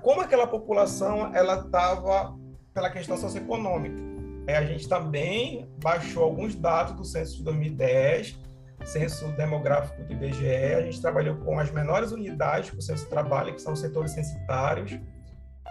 como 0.01 0.21
aquela 0.21 0.45
população 0.45 1.33
ela 1.35 1.61
estava 1.65 2.37
pela 2.73 2.89
questão 2.89 3.17
socioeconômica. 3.17 4.14
É, 4.47 4.57
a 4.57 4.65
gente 4.65 4.87
também 4.87 5.67
baixou 5.81 6.23
alguns 6.23 6.55
dados 6.55 6.93
do 6.93 7.03
censo 7.03 7.37
de 7.37 7.43
2010, 7.43 8.39
censo 8.85 9.27
demográfico 9.29 10.03
do 10.03 10.13
IBGE, 10.13 10.75
a 10.75 10.81
gente 10.81 11.01
trabalhou 11.01 11.35
com 11.37 11.59
as 11.59 11.71
menores 11.71 12.11
unidades 12.11 12.69
que 12.69 12.77
o 12.77 12.81
censo 12.81 13.07
trabalha, 13.09 13.51
que 13.51 13.61
são 13.61 13.73
os 13.73 13.79
setores 13.79 14.11
censitários. 14.11 14.99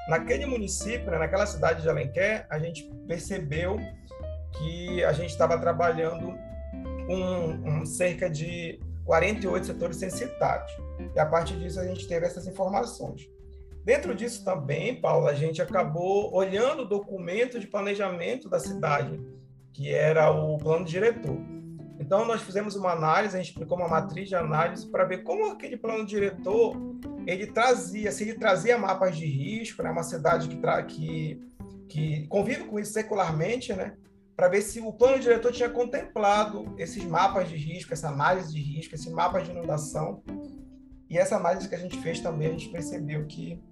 Naquele 0.08 0.44
município, 0.46 1.10
né, 1.10 1.18
naquela 1.18 1.46
cidade 1.46 1.82
de 1.82 1.88
Alenquer, 1.88 2.46
a 2.50 2.58
gente 2.58 2.90
percebeu 3.06 3.78
que 4.58 5.04
a 5.04 5.12
gente 5.12 5.30
estava 5.30 5.58
trabalhando 5.58 6.34
com 7.06 7.80
um, 7.80 7.86
cerca 7.86 8.28
de 8.28 8.80
48 9.04 9.66
setores 9.66 9.96
censitários. 9.96 10.70
E 11.14 11.18
a 11.18 11.26
partir 11.26 11.56
disso 11.58 11.80
a 11.80 11.86
gente 11.86 12.06
teve 12.08 12.26
essas 12.26 12.46
informações. 12.46 13.28
Dentro 13.84 14.14
disso 14.14 14.42
também, 14.42 14.98
Paula, 14.98 15.30
a 15.30 15.34
gente 15.34 15.60
acabou 15.60 16.34
olhando 16.34 16.82
o 16.82 16.88
documento 16.88 17.60
de 17.60 17.66
planejamento 17.66 18.48
da 18.48 18.58
cidade, 18.58 19.20
que 19.74 19.92
era 19.92 20.30
o 20.30 20.56
plano 20.56 20.86
diretor. 20.86 21.36
Então, 22.00 22.24
nós 22.24 22.40
fizemos 22.40 22.76
uma 22.76 22.92
análise, 22.92 23.36
a 23.36 23.38
gente 23.38 23.50
explicou 23.50 23.76
uma 23.76 23.88
matriz 23.88 24.28
de 24.28 24.34
análise 24.34 24.86
para 24.86 25.04
ver 25.04 25.18
como 25.18 25.50
aquele 25.50 25.76
plano 25.76 26.04
diretor 26.06 26.74
ele 27.26 27.46
trazia, 27.46 28.10
se 28.10 28.24
ele 28.24 28.38
trazia 28.38 28.78
mapas 28.78 29.16
de 29.16 29.26
risco, 29.26 29.82
né, 29.82 29.90
uma 29.90 30.02
cidade 30.02 30.48
que, 30.48 30.56
tra 30.56 30.82
que, 30.82 31.40
que 31.86 32.26
convive 32.28 32.64
com 32.64 32.78
isso 32.78 32.92
secularmente, 32.92 33.72
né, 33.74 33.96
para 34.34 34.48
ver 34.48 34.62
se 34.62 34.80
o 34.80 34.92
plano 34.92 35.18
diretor 35.18 35.52
tinha 35.52 35.68
contemplado 35.68 36.74
esses 36.78 37.04
mapas 37.04 37.48
de 37.48 37.56
risco, 37.56 37.92
essa 37.92 38.08
análise 38.08 38.52
de 38.52 38.60
risco, 38.60 38.94
esse 38.94 39.10
mapa 39.10 39.40
de 39.40 39.50
inundação. 39.50 40.22
E 41.08 41.18
essa 41.18 41.36
análise 41.36 41.68
que 41.68 41.74
a 41.74 41.78
gente 41.78 41.98
fez 42.00 42.18
também, 42.20 42.48
a 42.48 42.50
gente 42.52 42.68
percebeu 42.70 43.24
que 43.26 43.62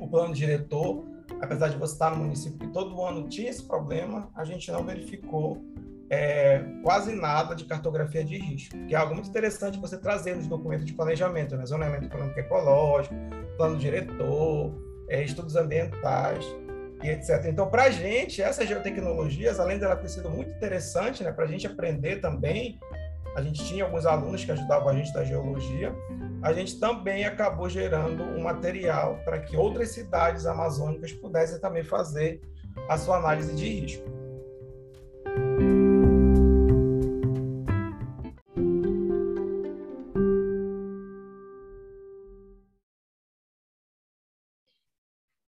o 0.00 0.08
plano 0.08 0.34
diretor, 0.34 1.04
apesar 1.40 1.68
de 1.68 1.76
você 1.76 1.92
estar 1.92 2.10
no 2.10 2.24
município 2.24 2.58
que 2.58 2.68
todo 2.68 3.00
ano 3.02 3.28
tinha 3.28 3.50
esse 3.50 3.62
problema, 3.62 4.30
a 4.34 4.44
gente 4.44 4.70
não 4.72 4.84
verificou 4.84 5.62
é, 6.08 6.64
quase 6.82 7.14
nada 7.14 7.54
de 7.54 7.64
cartografia 7.64 8.24
de 8.24 8.36
risco, 8.36 8.76
que 8.86 8.94
é 8.94 8.98
algo 8.98 9.14
muito 9.14 9.28
interessante 9.28 9.78
você 9.78 9.96
trazer 9.96 10.34
nos 10.34 10.46
documentos 10.48 10.84
de 10.84 10.92
planejamento, 10.92 11.56
né? 11.56 11.64
zoneamento 11.64 12.06
econômico 12.06 12.40
ecológico, 12.40 13.14
plano 13.56 13.78
diretor, 13.78 14.74
é, 15.08 15.22
estudos 15.22 15.54
ambientais 15.54 16.44
e 17.02 17.08
etc. 17.08 17.46
Então, 17.46 17.70
para 17.70 17.84
a 17.84 17.90
gente, 17.90 18.42
essas 18.42 18.68
geotecnologias, 18.68 19.60
além 19.60 19.78
dela 19.78 19.96
ter 19.96 20.08
sido 20.08 20.28
muito 20.28 20.50
interessante, 20.50 21.22
né, 21.22 21.32
para 21.32 21.44
a 21.44 21.48
gente 21.48 21.66
aprender 21.66 22.16
também, 22.20 22.78
a 23.34 23.42
gente 23.42 23.64
tinha 23.64 23.84
alguns 23.84 24.06
alunos 24.06 24.44
que 24.44 24.52
ajudavam 24.52 24.88
a 24.88 24.94
gente 24.94 25.12
da 25.12 25.24
geologia, 25.24 25.94
a 26.42 26.52
gente 26.52 26.78
também 26.80 27.24
acabou 27.24 27.68
gerando 27.68 28.22
um 28.22 28.42
material 28.42 29.20
para 29.24 29.38
que 29.38 29.56
outras 29.56 29.90
cidades 29.90 30.46
amazônicas 30.46 31.12
pudessem 31.12 31.60
também 31.60 31.84
fazer 31.84 32.40
a 32.88 32.96
sua 32.96 33.18
análise 33.18 33.54
de 33.54 33.68
risco. 33.68 34.20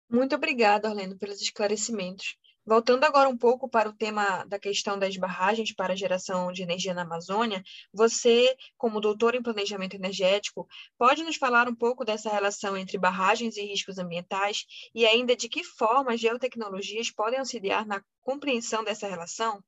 Muito 0.09 0.37
obrigada, 0.37 0.89
Orlando, 0.89 1.17
pelos 1.19 1.41
esclarecimentos. 1.41 2.37
Voltando 2.65 3.05
agora 3.05 3.29
um 3.29 3.37
pouco 3.37 3.69
para 3.69 3.89
o 3.89 3.93
tema 3.93 4.45
da 4.45 4.59
questão 4.59 4.99
das 4.99 5.17
barragens 5.17 5.75
para 5.75 5.93
a 5.93 5.97
geração 5.97 6.53
de 6.53 6.63
energia 6.63 6.95
na 6.95 7.03
Amazônia, 7.03 7.63
você, 7.93 8.57
como 8.77 9.01
doutor 9.01 9.35
em 9.35 9.43
planejamento 9.43 9.95
energético, 9.95 10.69
pode 10.97 11.25
nos 11.25 11.37
falar 11.37 11.69
um 11.69 11.75
pouco 11.75 12.05
dessa 12.05 12.31
relação 12.31 12.77
entre 12.77 12.97
barragens 12.99 13.57
e 13.57 13.63
riscos 13.63 13.99
ambientais 13.99 14.65
e 14.95 15.05
ainda 15.05 15.35
de 15.35 15.49
que 15.49 15.65
forma 15.65 16.13
as 16.13 16.21
geotecnologias 16.21 17.11
podem 17.11 17.39
auxiliar 17.39 17.85
na 17.85 18.03
compreensão 18.23 18.85
dessa 18.85 19.09
relação? 19.09 19.63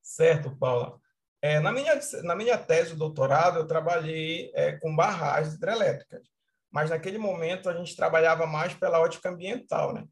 Certo, 0.00 0.56
Paula. 0.56 1.00
É, 1.42 1.58
na, 1.58 1.72
minha, 1.72 1.98
na 2.22 2.36
minha 2.36 2.58
tese 2.58 2.92
de 2.92 2.98
doutorado, 2.98 3.58
eu 3.58 3.66
trabalhei 3.66 4.52
é, 4.54 4.72
com 4.72 4.94
barragens 4.94 5.54
hidrelétricas 5.54 6.30
mas 6.70 6.90
naquele 6.90 7.18
momento 7.18 7.68
a 7.68 7.74
gente 7.74 7.96
trabalhava 7.96 8.46
mais 8.46 8.74
pela 8.74 9.00
ótica 9.00 9.28
ambiental. 9.28 9.92
Né? 9.92 10.04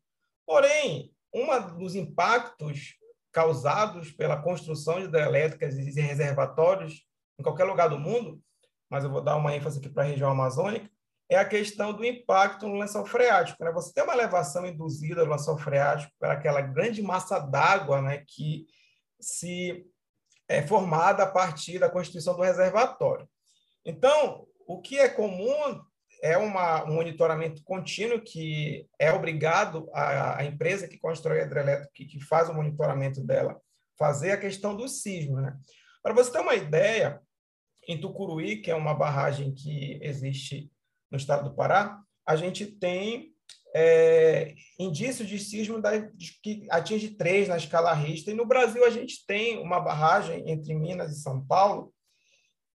Porém, 0.45 1.13
um 1.33 1.79
dos 1.79 1.95
impactos 1.95 2.97
causados 3.33 4.11
pela 4.11 4.41
construção 4.41 4.99
de 4.99 5.05
hidrelétricas 5.05 5.77
e 5.77 6.01
reservatórios 6.01 7.07
em 7.39 7.43
qualquer 7.43 7.65
lugar 7.65 7.89
do 7.89 7.99
mundo, 7.99 8.43
mas 8.91 9.05
eu 9.05 9.11
vou 9.11 9.23
dar 9.23 9.37
uma 9.37 9.55
ênfase 9.55 9.79
aqui 9.79 9.89
para 9.89 10.03
a 10.03 10.07
região 10.07 10.31
amazônica, 10.31 10.91
é 11.31 11.37
a 11.37 11.45
questão 11.45 11.93
do 11.93 12.05
impacto 12.05 12.67
no 12.67 12.79
lençol 12.79 13.05
freático. 13.05 13.63
Né? 13.63 13.71
Você 13.73 13.93
tem 13.93 14.03
uma 14.03 14.15
elevação 14.15 14.67
induzida 14.67 15.25
no 15.25 15.31
lençol 15.31 15.59
freático 15.59 16.13
por 16.19 16.31
aquela 16.31 16.63
grande 16.63 17.03
massa 17.03 17.39
d'água 17.39 18.01
né, 18.01 18.25
que 18.27 18.67
se 19.21 19.87
é 20.49 20.67
formada 20.67 21.25
a 21.25 21.31
partir 21.31 21.79
da 21.79 21.91
constituição 21.91 22.35
do 22.35 22.43
reservatório. 22.43 23.29
Então, 23.85 24.47
o 24.67 24.81
que 24.81 24.99
é 24.99 25.09
comum 25.09 25.81
é 26.23 26.37
uma, 26.37 26.85
um 26.85 26.95
monitoramento 26.95 27.63
contínuo 27.63 28.21
que 28.21 28.87
é 28.99 29.13
obrigado 29.13 29.89
a, 29.93 30.41
a 30.41 30.45
empresa 30.45 30.89
que 30.89 30.99
constrói 30.99 31.41
a 31.41 31.45
hidrelétrica, 31.45 31.91
que, 31.95 32.05
que, 32.05 32.21
faz 32.21 32.49
o 32.49 32.55
monitoramento 32.55 33.23
dela, 33.23 33.61
fazer 33.99 34.33
a 34.33 34.37
questão 34.37 34.77
do 34.77 34.89
sismo. 34.89 35.41
Né? 35.41 35.57
Para 36.03 36.15
você 36.15 36.33
ter 36.33 36.41
uma 36.41 36.55
ideia, 36.55 37.21
em 37.89 37.99
Tucuruí, 37.99 38.61
que 38.61 38.71
é 38.71 38.75
uma 38.75 38.93
barragem 38.93 39.55
que 39.55 39.99
existe 40.03 40.71
no 41.11 41.17
estado 41.17 41.49
do 41.49 41.57
Pará, 41.57 41.99
a 42.27 42.37
gente 42.37 42.67
tem 42.67 43.33
é, 43.75 44.55
indícios 44.79 45.27
de 45.27 45.39
sismo 45.39 45.81
da, 45.81 45.97
de, 45.97 46.39
que 46.43 46.67
atinge 46.71 47.11
três 47.11 47.49
na 47.49 47.57
escala 47.57 47.95
Richter, 47.95 48.35
e 48.35 48.37
no 48.37 48.47
Brasil 48.47 48.85
a 48.85 48.91
gente 48.91 49.25
tem 49.27 49.59
uma 49.59 49.81
barragem 49.81 50.51
entre 50.51 50.75
Minas 50.75 51.13
e 51.13 51.23
São 51.23 51.45
Paulo, 51.45 51.93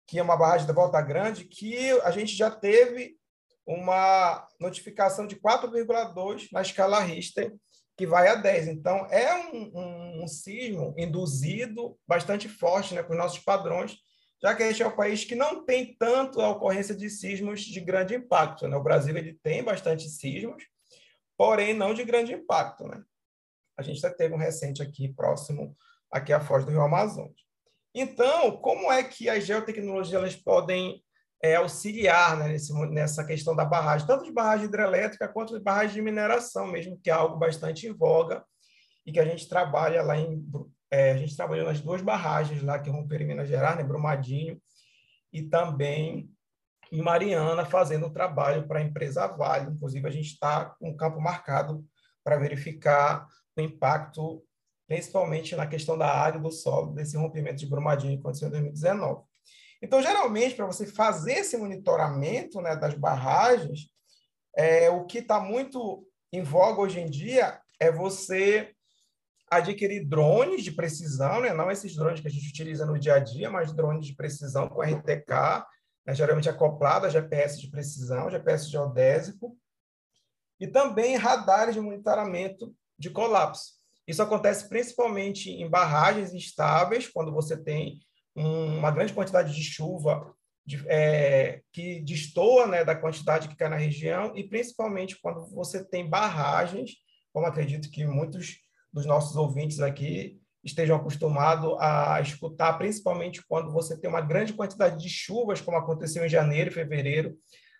que 0.06 0.18
é 0.18 0.22
uma 0.22 0.36
barragem 0.36 0.66
da 0.66 0.72
Volta 0.72 1.00
Grande, 1.02 1.44
que 1.44 1.90
a 2.00 2.10
gente 2.10 2.34
já 2.34 2.50
teve 2.50 3.16
uma 3.66 4.46
notificação 4.60 5.26
de 5.26 5.36
4,2 5.36 6.48
na 6.52 6.62
escala 6.62 7.00
Richter, 7.00 7.54
que 7.96 8.06
vai 8.06 8.28
a 8.28 8.34
10. 8.34 8.68
Então, 8.68 9.06
é 9.10 9.34
um, 9.34 9.70
um, 9.74 10.24
um 10.24 10.28
sismo 10.28 10.94
induzido 10.96 11.98
bastante 12.06 12.48
forte 12.48 12.94
né, 12.94 13.02
para 13.02 13.12
os 13.12 13.18
nossos 13.18 13.38
padrões 13.38 13.96
já 14.42 14.56
que 14.56 14.62
este 14.64 14.82
é 14.82 14.86
o 14.86 14.96
país 14.96 15.24
que 15.24 15.36
não 15.36 15.64
tem 15.64 15.94
tanto 15.96 16.40
a 16.40 16.50
ocorrência 16.50 16.94
de 16.94 17.08
sismos 17.08 17.60
de 17.60 17.80
grande 17.80 18.14
impacto. 18.14 18.66
Né? 18.66 18.76
O 18.76 18.82
Brasil 18.82 19.16
ele 19.16 19.38
tem 19.40 19.62
bastante 19.62 20.08
sismos, 20.08 20.64
porém 21.36 21.72
não 21.72 21.94
de 21.94 22.04
grande 22.04 22.32
impacto. 22.32 22.84
Né? 22.84 23.00
A 23.78 23.82
gente 23.82 24.00
já 24.00 24.12
teve 24.12 24.34
um 24.34 24.38
recente 24.38 24.82
aqui 24.82 25.08
próximo 25.08 25.76
aqui 26.10 26.32
à 26.32 26.40
foz 26.40 26.64
do 26.64 26.72
Rio 26.72 26.82
Amazonas. 26.82 27.40
Então, 27.94 28.56
como 28.56 28.90
é 28.90 29.04
que 29.04 29.28
as 29.28 29.44
geotecnologias 29.44 30.14
elas 30.14 30.36
podem 30.36 31.02
é, 31.42 31.56
auxiliar 31.56 32.36
né, 32.36 32.48
nesse, 32.48 32.72
nessa 32.88 33.24
questão 33.24 33.54
da 33.54 33.64
barragem, 33.64 34.06
tanto 34.06 34.24
de 34.24 34.32
barragem 34.32 34.66
hidrelétrica 34.66 35.26
quanto 35.26 35.58
de 35.58 35.62
barragem 35.62 35.96
de 35.96 36.02
mineração, 36.02 36.68
mesmo 36.68 36.98
que 37.02 37.10
é 37.10 37.12
algo 37.12 37.36
bastante 37.36 37.88
em 37.88 37.92
voga 37.92 38.44
e 39.04 39.10
que 39.10 39.18
a 39.18 39.24
gente 39.24 39.48
trabalha 39.48 40.02
lá 40.02 40.16
em 40.16 40.40
é, 40.88 41.12
a 41.12 41.16
gente 41.16 41.34
trabalhou 41.34 41.64
nas 41.64 41.80
duas 41.80 42.02
barragens 42.02 42.62
lá 42.62 42.78
que 42.78 42.90
romperam 42.90 43.24
em 43.24 43.28
Minas 43.28 43.48
Gerais, 43.48 43.78
né, 43.78 43.82
Brumadinho 43.82 44.60
e 45.32 45.42
também 45.42 46.30
em 46.92 47.00
Mariana, 47.00 47.64
fazendo 47.64 48.06
um 48.06 48.12
trabalho 48.12 48.68
para 48.68 48.78
a 48.78 48.82
empresa 48.82 49.26
Vale. 49.26 49.70
Inclusive, 49.70 50.06
a 50.06 50.10
gente 50.10 50.26
está 50.26 50.66
com 50.66 50.90
um 50.90 50.96
campo 50.96 51.18
marcado 51.18 51.82
para 52.22 52.36
verificar 52.36 53.26
o 53.56 53.60
impacto, 53.62 54.44
principalmente 54.86 55.56
na 55.56 55.66
questão 55.66 55.96
da 55.96 56.14
área 56.14 56.38
do 56.38 56.52
solo, 56.52 56.92
desse 56.92 57.16
rompimento 57.16 57.56
de 57.56 57.66
Brumadinho 57.66 58.12
que 58.12 58.20
aconteceu 58.20 58.48
em 58.48 58.52
2019. 58.52 59.22
Então, 59.82 60.00
geralmente, 60.00 60.54
para 60.54 60.66
você 60.66 60.86
fazer 60.86 61.38
esse 61.38 61.56
monitoramento 61.56 62.60
né, 62.60 62.76
das 62.76 62.94
barragens, 62.94 63.90
é, 64.56 64.88
o 64.88 65.04
que 65.04 65.18
está 65.18 65.40
muito 65.40 66.06
em 66.32 66.42
voga 66.42 66.80
hoje 66.80 67.00
em 67.00 67.10
dia 67.10 67.60
é 67.80 67.90
você 67.90 68.72
adquirir 69.50 70.06
drones 70.06 70.62
de 70.62 70.70
precisão, 70.70 71.40
né? 71.40 71.52
não 71.52 71.70
esses 71.70 71.94
drones 71.94 72.20
que 72.20 72.28
a 72.28 72.30
gente 72.30 72.48
utiliza 72.48 72.86
no 72.86 72.98
dia 72.98 73.14
a 73.14 73.18
dia, 73.18 73.50
mas 73.50 73.72
drones 73.72 74.06
de 74.06 74.14
precisão 74.14 74.68
com 74.68 74.80
RTK, 74.80 75.66
né? 76.06 76.14
geralmente 76.14 76.48
acoplado 76.48 77.04
a 77.04 77.10
GPS 77.10 77.60
de 77.60 77.68
precisão, 77.68 78.30
GPS 78.30 78.70
geodésico, 78.70 79.54
e 80.58 80.66
também 80.66 81.16
radares 81.16 81.74
de 81.74 81.80
monitoramento 81.80 82.74
de 82.98 83.10
colapso. 83.10 83.74
Isso 84.06 84.22
acontece 84.22 84.68
principalmente 84.68 85.50
em 85.50 85.68
barragens 85.68 86.32
instáveis, 86.32 87.08
quando 87.08 87.32
você 87.32 87.56
tem 87.56 88.00
uma 88.34 88.90
grande 88.90 89.12
quantidade 89.12 89.54
de 89.54 89.62
chuva 89.62 90.34
de, 90.64 90.82
é, 90.88 91.60
que 91.72 92.00
destoa 92.00 92.66
né, 92.66 92.84
da 92.84 92.94
quantidade 92.94 93.48
que 93.48 93.56
cai 93.56 93.68
na 93.68 93.76
região, 93.76 94.32
e 94.36 94.44
principalmente 94.44 95.18
quando 95.20 95.46
você 95.46 95.84
tem 95.84 96.08
barragens, 96.08 96.92
como 97.32 97.46
acredito 97.46 97.90
que 97.90 98.06
muitos 98.06 98.58
dos 98.92 99.06
nossos 99.06 99.36
ouvintes 99.36 99.80
aqui 99.80 100.38
estejam 100.62 100.96
acostumados 100.96 101.74
a 101.80 102.20
escutar, 102.20 102.74
principalmente 102.74 103.44
quando 103.46 103.72
você 103.72 103.98
tem 103.98 104.08
uma 104.08 104.20
grande 104.20 104.52
quantidade 104.52 105.02
de 105.02 105.08
chuvas, 105.08 105.60
como 105.60 105.76
aconteceu 105.76 106.24
em 106.24 106.28
janeiro 106.28 106.70
e 106.70 106.74
fevereiro, 106.74 107.36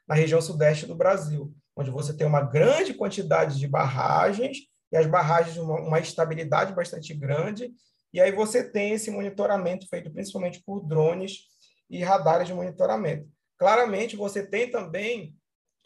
na 0.09 0.15
região 0.17 0.41
sudeste 0.41 0.87
do 0.87 0.97
Brasil, 0.97 1.55
onde 1.77 1.91
você 1.91 2.15
tem 2.15 2.27
uma 2.27 2.43
grande 2.43 2.93
quantidade 2.93 3.59
de 3.59 3.69
barragens, 3.69 4.59
e 4.91 4.97
as 4.97 5.07
barragens 5.07 5.57
uma, 5.57 5.81
uma 5.81 6.01
estabilidade 6.01 6.75
bastante 6.75 7.15
grande, 7.15 7.71
e 8.13 8.21
aí 8.21 8.31
você 8.31 8.63
tem 8.63 8.93
esse 8.93 9.11
monitoramento 9.11 9.89
feito 9.89 10.13
principalmente 10.13 10.63
por 10.65 10.81
drones 10.81 11.47
e 11.89 12.03
radares 12.03 12.47
de 12.47 12.55
monitoramento. 12.55 13.29
Claramente, 13.59 14.17
você 14.17 14.45
tem 14.45 14.71
também 14.71 15.37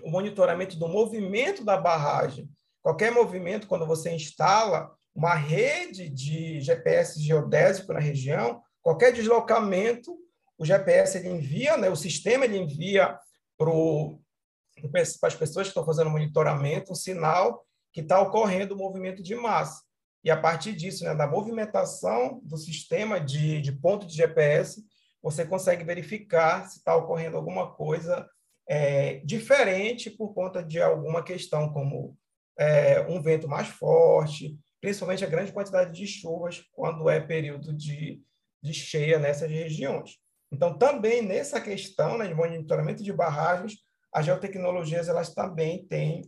o 0.02 0.11
monitoramento 0.11 0.76
do 0.76 0.88
movimento 0.88 1.64
da 1.64 1.76
barragem. 1.76 2.49
Qualquer 2.83 3.11
movimento, 3.11 3.66
quando 3.66 3.87
você 3.87 4.11
instala, 4.12 4.90
uma 5.14 5.35
rede 5.35 6.09
de 6.09 6.61
GPS 6.61 7.21
geodésico 7.21 7.92
na 7.92 8.00
região, 8.00 8.62
qualquer 8.83 9.12
deslocamento, 9.12 10.16
o 10.59 10.64
GPS 10.64 11.18
ele 11.18 11.28
envia, 11.28 11.76
né, 11.76 11.90
o 11.90 11.97
sistema 11.97 12.45
ele 12.45 12.59
envia 12.59 13.18
para 13.59 15.28
as 15.28 15.34
pessoas 15.34 15.67
que 15.67 15.71
estão 15.71 15.84
fazendo 15.84 16.10
monitoramento 16.10 16.93
um 16.93 16.95
sinal 16.95 17.65
que 17.93 18.00
está 18.00 18.21
ocorrendo 18.21 18.75
o 18.75 18.76
um 18.76 18.80
movimento 18.80 19.23
de 19.23 19.34
massa. 19.34 19.85
E 20.26 20.30
a 20.30 20.36
partir 20.36 20.73
disso, 20.73 21.04
né, 21.04 21.15
da 21.15 21.25
movimentação 21.25 22.41
do 22.43 22.56
sistema 22.56 23.21
de, 23.21 23.60
de 23.60 23.71
ponto 23.71 24.04
de 24.04 24.17
GPS, 24.17 24.84
você 25.23 25.47
consegue 25.47 25.84
verificar 25.84 26.69
se 26.69 26.78
está 26.78 26.97
ocorrendo 26.97 27.36
alguma 27.36 27.73
coisa 27.73 28.28
é, 28.69 29.21
diferente 29.25 30.10
por 30.10 30.34
conta 30.34 30.65
de 30.65 30.82
alguma 30.82 31.23
questão, 31.23 31.73
como 31.73 32.19
é, 32.58 33.02
um 33.02 33.23
vento 33.23 33.47
mais 33.47 33.69
forte, 33.69 34.58
principalmente 34.80 35.25
a 35.25 35.28
grande 35.28 35.52
quantidade 35.52 35.93
de 35.93 36.08
chuvas 36.08 36.60
quando 36.73 37.08
é 37.08 37.21
período 37.21 37.73
de, 37.73 38.21
de 38.60 38.75
cheia 38.75 39.21
nessas 39.21 39.49
regiões. 39.49 40.19
Então, 40.50 40.76
também 40.76 41.23
nessa 41.23 41.60
questão 41.60 42.19
né, 42.19 42.26
de 42.26 42.34
monitoramento 42.34 43.00
de 43.00 43.12
barragens, 43.12 43.76
as 44.12 44.26
geotecnologias 44.26 45.08
elas 45.08 45.32
também 45.32 45.86
têm 45.86 46.23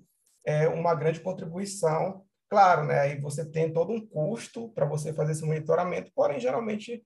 é, 0.47 0.69
uma 0.69 0.95
grande 0.95 1.19
contribuição. 1.19 2.25
Claro, 2.49 2.87
né, 2.87 3.01
aí 3.01 3.21
você 3.21 3.45
tem 3.45 3.73
todo 3.73 3.93
um 3.93 4.07
custo 4.07 4.71
para 4.71 4.87
você 4.87 5.13
fazer 5.13 5.33
esse 5.33 5.45
monitoramento, 5.45 6.11
porém, 6.15 6.41
geralmente, 6.41 7.05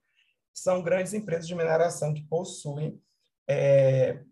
são 0.55 0.83
grandes 0.83 1.13
empresas 1.15 1.49
de 1.49 1.55
mineração 1.55 2.15
que 2.15 2.23
possuem 2.27 3.01
é, 3.49 4.23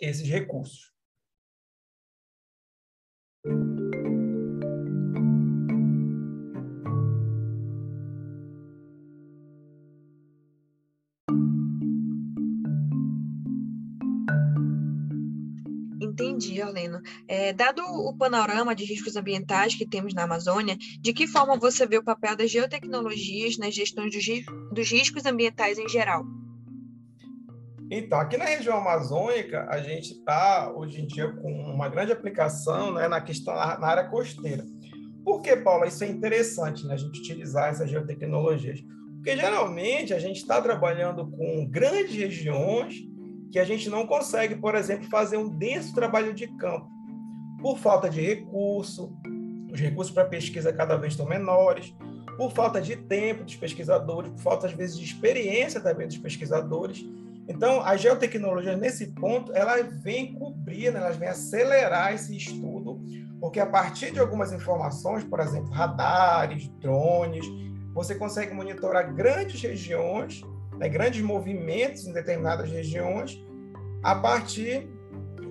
esses 0.00 0.26
recursos. 0.26 0.92
Arleno. 16.62 17.00
É, 17.28 17.52
dado 17.52 17.82
o 17.82 18.16
panorama 18.16 18.74
de 18.74 18.84
riscos 18.84 19.16
ambientais 19.16 19.74
que 19.74 19.86
temos 19.86 20.14
na 20.14 20.24
Amazônia, 20.24 20.76
de 21.00 21.12
que 21.12 21.26
forma 21.26 21.56
você 21.56 21.86
vê 21.86 21.98
o 21.98 22.04
papel 22.04 22.36
das 22.36 22.50
geotecnologias 22.50 23.58
nas 23.58 23.74
gestões 23.74 24.12
dos, 24.12 24.24
dos 24.72 24.90
riscos 24.90 25.26
ambientais 25.26 25.78
em 25.78 25.88
geral? 25.88 26.24
Então, 27.90 28.20
aqui 28.20 28.36
na 28.36 28.44
região 28.44 28.76
amazônica, 28.76 29.66
a 29.68 29.82
gente 29.82 30.12
está, 30.12 30.72
hoje 30.72 31.00
em 31.00 31.06
dia, 31.06 31.28
com 31.32 31.52
uma 31.52 31.88
grande 31.88 32.12
aplicação 32.12 32.92
né, 32.92 33.08
na 33.08 33.20
questão 33.20 33.52
na 33.52 33.84
área 33.84 34.08
costeira. 34.08 34.64
Por 35.24 35.42
que, 35.42 35.56
Paula, 35.56 35.88
isso 35.88 36.04
é 36.04 36.08
interessante, 36.08 36.86
né, 36.86 36.94
a 36.94 36.96
gente 36.96 37.18
utilizar 37.18 37.68
essas 37.68 37.90
geotecnologias? 37.90 38.80
Porque, 39.16 39.36
geralmente, 39.36 40.14
a 40.14 40.20
gente 40.20 40.36
está 40.36 40.62
trabalhando 40.62 41.28
com 41.32 41.68
grandes 41.68 42.14
regiões 42.14 43.09
que 43.50 43.58
a 43.58 43.64
gente 43.64 43.88
não 43.88 44.06
consegue, 44.06 44.54
por 44.54 44.74
exemplo, 44.74 45.08
fazer 45.08 45.36
um 45.36 45.48
denso 45.48 45.94
trabalho 45.94 46.32
de 46.32 46.46
campo 46.46 46.88
por 47.60 47.78
falta 47.78 48.08
de 48.08 48.20
recurso, 48.20 49.12
os 49.72 49.78
recursos 49.78 50.12
para 50.12 50.24
pesquisa 50.24 50.72
cada 50.72 50.96
vez 50.96 51.12
estão 51.12 51.26
menores, 51.26 51.94
por 52.36 52.52
falta 52.52 52.80
de 52.80 52.96
tempo 52.96 53.44
dos 53.44 53.56
pesquisadores, 53.56 54.30
por 54.30 54.40
falta, 54.40 54.66
às 54.66 54.72
vezes, 54.72 54.96
de 54.98 55.04
experiência 55.04 55.80
também 55.80 56.06
dos 56.06 56.16
pesquisadores. 56.16 57.04
Então, 57.46 57.82
a 57.82 57.96
geotecnologia, 57.96 58.76
nesse 58.76 59.08
ponto, 59.08 59.52
ela 59.52 59.82
vem 59.82 60.34
cobrir, 60.34 60.92
né, 60.92 61.00
elas 61.00 61.16
vêm 61.16 61.28
acelerar 61.28 62.14
esse 62.14 62.36
estudo, 62.36 63.00
porque 63.40 63.60
a 63.60 63.66
partir 63.66 64.12
de 64.12 64.20
algumas 64.20 64.52
informações, 64.52 65.24
por 65.24 65.40
exemplo, 65.40 65.70
radares, 65.70 66.68
drones, 66.80 67.44
você 67.92 68.14
consegue 68.14 68.54
monitorar 68.54 69.12
grandes 69.12 69.60
regiões 69.60 70.42
né, 70.80 70.88
grandes 70.88 71.20
movimentos 71.20 72.06
em 72.06 72.12
determinadas 72.12 72.70
regiões 72.70 73.38
a 74.02 74.14
partir 74.14 74.88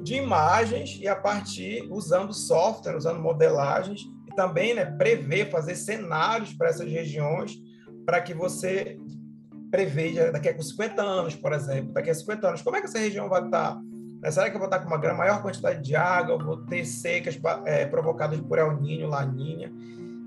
de 0.01 0.15
imagens 0.15 0.97
e 0.99 1.07
a 1.07 1.15
partir 1.15 1.87
usando 1.91 2.33
software, 2.33 2.97
usando 2.97 3.19
modelagens 3.21 4.01
e 4.27 4.35
também 4.35 4.73
né, 4.73 4.85
prever, 4.85 5.51
fazer 5.51 5.75
cenários 5.75 6.51
para 6.53 6.69
essas 6.69 6.91
regiões 6.91 7.61
para 8.05 8.19
que 8.19 8.33
você 8.33 8.97
preveja 9.69 10.31
daqui 10.31 10.49
a 10.49 10.59
50 10.59 10.99
anos, 10.99 11.35
por 11.35 11.53
exemplo, 11.53 11.93
daqui 11.93 12.09
a 12.09 12.15
50 12.15 12.47
anos, 12.47 12.61
como 12.63 12.75
é 12.75 12.79
que 12.79 12.87
essa 12.87 12.97
região 12.97 13.29
vai 13.29 13.45
estar? 13.45 13.79
Né, 14.19 14.31
será 14.31 14.49
que 14.49 14.55
eu 14.55 14.59
vou 14.59 14.67
estar 14.67 14.79
com 14.79 14.87
uma 14.87 15.13
maior 15.13 15.43
quantidade 15.43 15.83
de 15.83 15.95
água? 15.95 16.33
Eu 16.33 16.43
vou 16.43 16.65
ter 16.65 16.83
secas 16.85 17.39
é, 17.65 17.85
provocadas 17.85 18.39
por 18.41 18.57
El 18.57 18.81
Niño, 18.81 19.07
Laninha? 19.07 19.71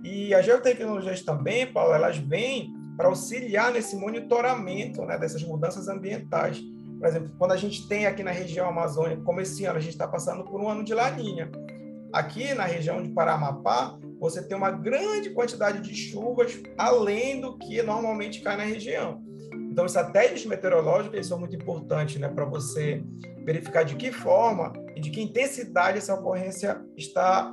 E 0.05 0.33
as 0.33 0.45
geotecnologias 0.45 1.23
também, 1.23 1.67
Paulo, 1.67 1.93
elas 1.93 2.17
vêm 2.17 2.73
para 2.97 3.09
auxiliar 3.09 3.73
nesse 3.73 3.97
monitoramento 3.97 5.05
né, 5.05 5.19
dessas 5.19 5.43
mudanças 5.43 5.89
ambientais. 5.89 6.61
Por 6.99 7.09
exemplo, 7.09 7.31
quando 7.39 7.53
a 7.53 7.57
gente 7.57 7.89
tem 7.89 8.07
aqui 8.07 8.23
na 8.23 8.31
região 8.31 8.69
amazônica, 8.69 9.23
como 9.23 9.41
esse 9.41 9.65
ano 9.65 9.79
a 9.79 9.81
gente 9.81 9.93
está 9.93 10.07
passando 10.07 10.45
por 10.45 10.61
um 10.61 10.69
ano 10.69 10.85
de 10.85 10.95
laninha, 10.95 11.51
aqui 12.13 12.55
na 12.55 12.65
região 12.65 13.03
de 13.03 13.09
Paramapá, 13.11 13.99
você 14.21 14.41
tem 14.41 14.57
uma 14.57 14.71
grande 14.71 15.31
quantidade 15.31 15.81
de 15.81 15.95
chuvas 15.95 16.63
além 16.79 17.41
do 17.41 17.59
que 17.59 17.83
normalmente 17.83 18.41
cai 18.41 18.57
na 18.57 18.63
região. 18.63 19.21
Então, 19.73 19.87
meteorológicos 20.47 21.15
eles 21.15 21.27
são 21.27 21.41
muito 21.41 21.57
importantes 21.57 22.21
né, 22.21 22.29
para 22.29 22.45
você 22.45 23.03
verificar 23.45 23.85
de 23.85 23.97
que 23.97 24.13
forma 24.13 24.73
e 24.95 25.01
de 25.01 25.11
que 25.11 25.21
intensidade 25.21 25.99
essa 25.99 26.15
ocorrência 26.15 26.81
está, 26.97 27.53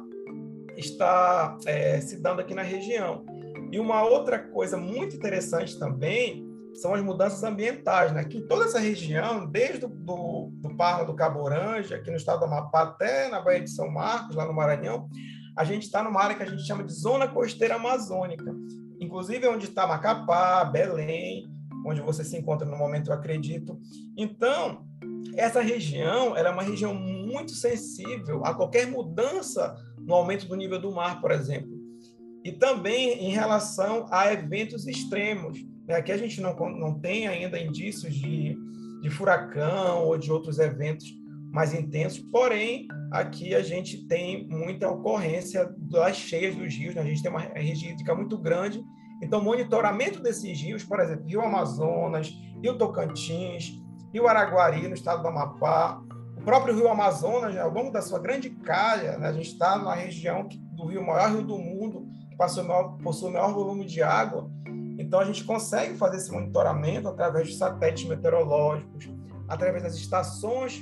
está 0.78 1.58
é, 1.66 2.00
se 2.02 2.22
dando 2.22 2.42
aqui 2.42 2.54
na 2.54 2.62
região. 2.62 3.26
E 3.72 3.80
uma 3.80 4.04
outra 4.04 4.40
coisa 4.40 4.78
muito 4.78 5.16
interessante 5.16 5.78
também 5.78 6.48
são 6.74 6.94
as 6.94 7.02
mudanças 7.02 7.44
ambientais, 7.44 8.12
né? 8.12 8.24
Que 8.24 8.38
em 8.38 8.48
toda 8.48 8.66
essa 8.66 8.80
região, 8.80 9.46
desde 9.46 9.86
do, 9.88 10.50
do 10.54 10.76
Parla 10.76 11.06
do 11.06 11.16
Cabo 11.16 11.42
Orange, 11.42 11.94
aqui 11.94 12.10
no 12.10 12.18
estado 12.18 12.40
do 12.40 12.46
Amapá, 12.46 12.84
até 12.84 13.30
na 13.30 13.42
Baía 13.42 13.62
de 13.62 13.70
São 13.70 13.90
Marcos, 13.90 14.36
lá 14.36 14.46
no 14.46 14.54
Maranhão, 14.54 15.10
a 15.58 15.64
gente 15.64 15.84
está 15.84 16.04
numa 16.04 16.22
área 16.22 16.36
que 16.36 16.44
a 16.44 16.46
gente 16.46 16.66
chama 16.66 16.84
de 16.84 16.94
zona 16.94 17.28
costeira 17.28 17.76
amazônica. 17.76 18.56
Inclusive 19.00 19.48
onde 19.48 19.66
está 19.66 19.86
Macapá, 19.86 20.64
Belém, 20.64 21.50
onde 21.86 22.02
você 22.02 22.24
se 22.24 22.38
encontra 22.38 22.68
no 22.68 22.78
momento, 22.78 23.10
eu 23.10 23.14
acredito. 23.14 23.80
Então, 24.18 24.86
essa 25.36 25.62
região 25.62 26.36
era 26.36 26.50
é 26.50 26.52
uma 26.52 26.64
região 26.64 26.94
muito 26.94 27.52
sensível 27.52 28.42
a 28.46 28.54
qualquer 28.54 28.88
mudança 28.88 29.76
no 30.00 30.14
aumento 30.14 30.48
do 30.48 30.56
nível 30.56 30.80
do 30.80 30.92
mar, 30.92 31.22
por 31.22 31.32
exemplo. 31.32 31.79
E 32.50 32.52
também 32.54 33.28
em 33.28 33.30
relação 33.30 34.08
a 34.10 34.34
eventos 34.34 34.88
extremos. 34.88 35.64
Né? 35.88 35.94
Aqui 35.94 36.12
a 36.12 36.18
gente 36.18 36.42
não, 36.42 36.56
não 36.56 37.00
tem 37.00 37.28
ainda 37.28 37.60
indícios 37.60 38.12
de, 38.16 38.58
de 39.04 39.10
furacão 39.12 40.06
ou 40.06 40.18
de 40.18 40.32
outros 40.32 40.58
eventos 40.58 41.06
mais 41.52 41.76
intensos, 41.76 42.20
porém, 42.32 42.88
aqui 43.12 43.54
a 43.54 43.62
gente 43.62 44.08
tem 44.08 44.48
muita 44.48 44.90
ocorrência 44.90 45.72
das 45.78 46.18
cheias 46.18 46.56
dos 46.56 46.74
rios, 46.74 46.96
né? 46.96 47.02
a 47.02 47.06
gente 47.06 47.22
tem 47.22 47.30
uma 47.30 47.40
região 47.40 47.92
hídrica 47.92 48.16
muito 48.16 48.36
grande, 48.36 48.84
então, 49.22 49.44
monitoramento 49.44 50.20
desses 50.20 50.60
rios, 50.60 50.84
por 50.84 51.00
exemplo, 51.00 51.28
Rio 51.28 51.42
Amazonas, 51.42 52.34
Rio 52.64 52.78
Tocantins, 52.80 53.80
Rio 54.12 54.28
Araguari, 54.28 54.88
no 54.88 54.96
estado 54.96 55.22
do 55.22 55.28
Amapá, 55.28 56.02
o 56.36 56.42
próprio 56.42 56.74
Rio 56.74 56.88
Amazonas, 56.88 57.54
né, 57.54 57.62
ao 57.62 57.70
longo 57.70 57.92
da 57.92 58.02
sua 58.02 58.18
grande 58.18 58.50
calha, 58.50 59.18
né, 59.20 59.28
a 59.28 59.34
gente 59.34 59.52
está 59.52 59.78
na 59.78 59.94
região 59.94 60.48
do 60.72 60.86
rio 60.88 61.06
maior 61.06 61.32
rio 61.32 61.44
do 61.44 61.58
mundo, 61.58 62.08
possui 62.40 62.64
maior, 62.64 62.98
possui 63.04 63.32
maior 63.32 63.54
volume 63.54 63.86
de 63.86 64.02
água. 64.02 64.50
Então, 64.98 65.20
a 65.20 65.26
gente 65.26 65.44
consegue 65.44 65.96
fazer 65.96 66.18
esse 66.18 66.32
monitoramento 66.32 67.10
através 67.10 67.50
de 67.50 67.56
satélites 67.56 68.06
meteorológicos, 68.06 69.10
através 69.48 69.84
das 69.84 69.96
estações 69.96 70.82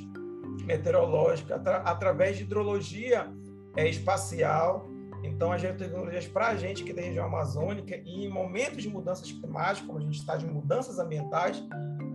meteorológicas, 0.66 1.52
atra 1.58 1.78
através 1.78 2.38
de 2.38 2.44
hidrologia 2.44 3.28
é, 3.76 3.90
espacial. 3.90 4.88
Então, 5.24 5.52
as 5.52 5.62
geotecnologias 5.62 6.28
para 6.28 6.50
a 6.50 6.56
gente 6.56 6.88
é 6.88 6.94
da 6.94 7.02
região 7.02 7.26
amazônica 7.26 7.96
e 8.06 8.26
em 8.26 8.30
momentos 8.30 8.84
de 8.84 8.90
mudanças 8.90 9.32
climáticas, 9.32 9.88
como 9.88 9.98
a 9.98 10.02
gente 10.02 10.20
está 10.20 10.36
de 10.36 10.46
mudanças 10.46 11.00
ambientais, 11.00 11.64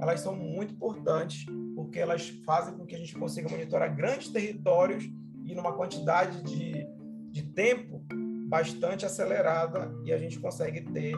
elas 0.01 0.21
são 0.21 0.37
muito 0.37 0.73
importantes 0.75 1.47
porque 1.75 1.99
elas 1.99 2.29
fazem 2.47 2.75
com 2.75 2.87
que 2.87 2.95
a 2.95 2.99
gente 2.99 3.17
consiga 3.17 3.49
monitorar 3.49 3.95
grandes 3.95 4.29
territórios 4.29 5.05
e 5.45 5.55
numa 5.55 5.73
quantidade 5.73 6.43
de, 6.43 6.87
de 7.31 7.43
tempo 7.43 8.05
bastante 8.53 9.07
acelerada 9.07 9.91
e 10.05 10.13
a 10.13 10.19
gente 10.19 10.39
consegue 10.39 10.83
ter 10.83 11.15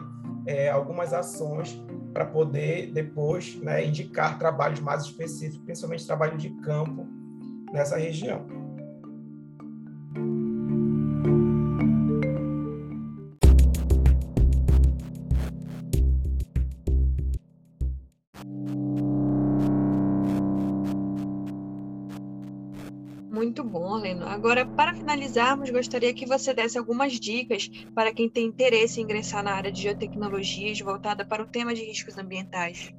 é, 0.47 0.69
algumas 0.69 1.13
ações 1.13 1.77
para 2.13 2.25
poder 2.25 2.93
depois 2.93 3.57
né, 3.57 3.85
indicar 3.85 4.39
trabalhos 4.39 4.79
mais 4.79 5.03
específicos, 5.03 5.65
principalmente 5.65 6.07
trabalho 6.07 6.37
de 6.37 6.49
campo 6.61 7.05
nessa 7.73 7.97
região. 7.97 8.45
Agora, 24.35 24.65
para 24.65 24.93
finalizarmos, 24.93 25.69
gostaria 25.69 26.13
que 26.13 26.25
você 26.25 26.53
desse 26.53 26.77
algumas 26.77 27.13
dicas 27.13 27.69
para 27.95 28.13
quem 28.13 28.29
tem 28.29 28.45
interesse 28.45 28.99
em 28.99 29.03
ingressar 29.05 29.41
na 29.41 29.53
área 29.53 29.71
de 29.71 29.83
geotecnologias 29.83 30.77
voltada 30.81 31.23
para 31.23 31.41
o 31.41 31.45
tema 31.45 31.73
de 31.73 31.85
riscos 31.85 32.17
ambientais. 32.17 32.93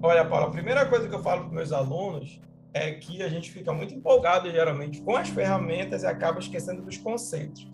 Olha, 0.00 0.24
Paula, 0.24 0.46
a 0.46 0.50
primeira 0.50 0.86
coisa 0.86 1.08
que 1.08 1.14
eu 1.16 1.20
falo 1.20 1.46
para 1.46 1.52
meus 1.52 1.72
alunos 1.72 2.40
é 2.72 2.92
que 2.92 3.20
a 3.24 3.28
gente 3.28 3.50
fica 3.50 3.72
muito 3.72 3.92
empolgado 3.92 4.48
geralmente 4.52 5.02
com 5.02 5.16
as 5.16 5.28
ferramentas 5.28 6.04
e 6.04 6.06
acaba 6.06 6.38
esquecendo 6.38 6.80
dos 6.80 6.96
conceitos. 6.96 7.66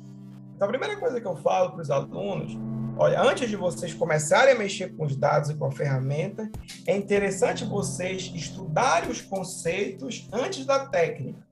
Então, 0.55 0.67
a 0.67 0.71
primeira 0.71 0.97
coisa 0.97 1.21
que 1.21 1.27
eu 1.27 1.37
falo 1.37 1.73
para 1.73 1.83
os 1.83 1.91
alunos, 1.91 2.57
olha, 2.97 3.21
antes 3.21 3.51
de 3.51 3.57
vocês 3.57 3.93
começarem 3.93 4.55
a 4.55 4.59
mexer 4.59 4.97
com 4.97 5.05
os 5.05 5.15
dados 5.15 5.51
e 5.51 5.55
com 5.55 5.67
a 5.67 5.73
ferramenta, 5.73 6.51
é 6.87 6.97
interessante 6.97 7.67
vocês 7.67 8.33
estudarem 8.35 9.11
os 9.11 9.21
conceitos 9.21 10.27
antes 10.33 10.65
da 10.65 10.87
técnica. 10.87 11.46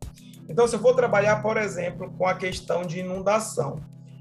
Então, 0.48 0.66
se 0.66 0.74
eu 0.74 0.80
for 0.80 0.94
trabalhar, 0.94 1.42
por 1.42 1.56
exemplo, 1.56 2.12
com 2.18 2.26
a 2.26 2.34
questão 2.34 2.82
de 2.82 3.00
inundação, 3.00 3.80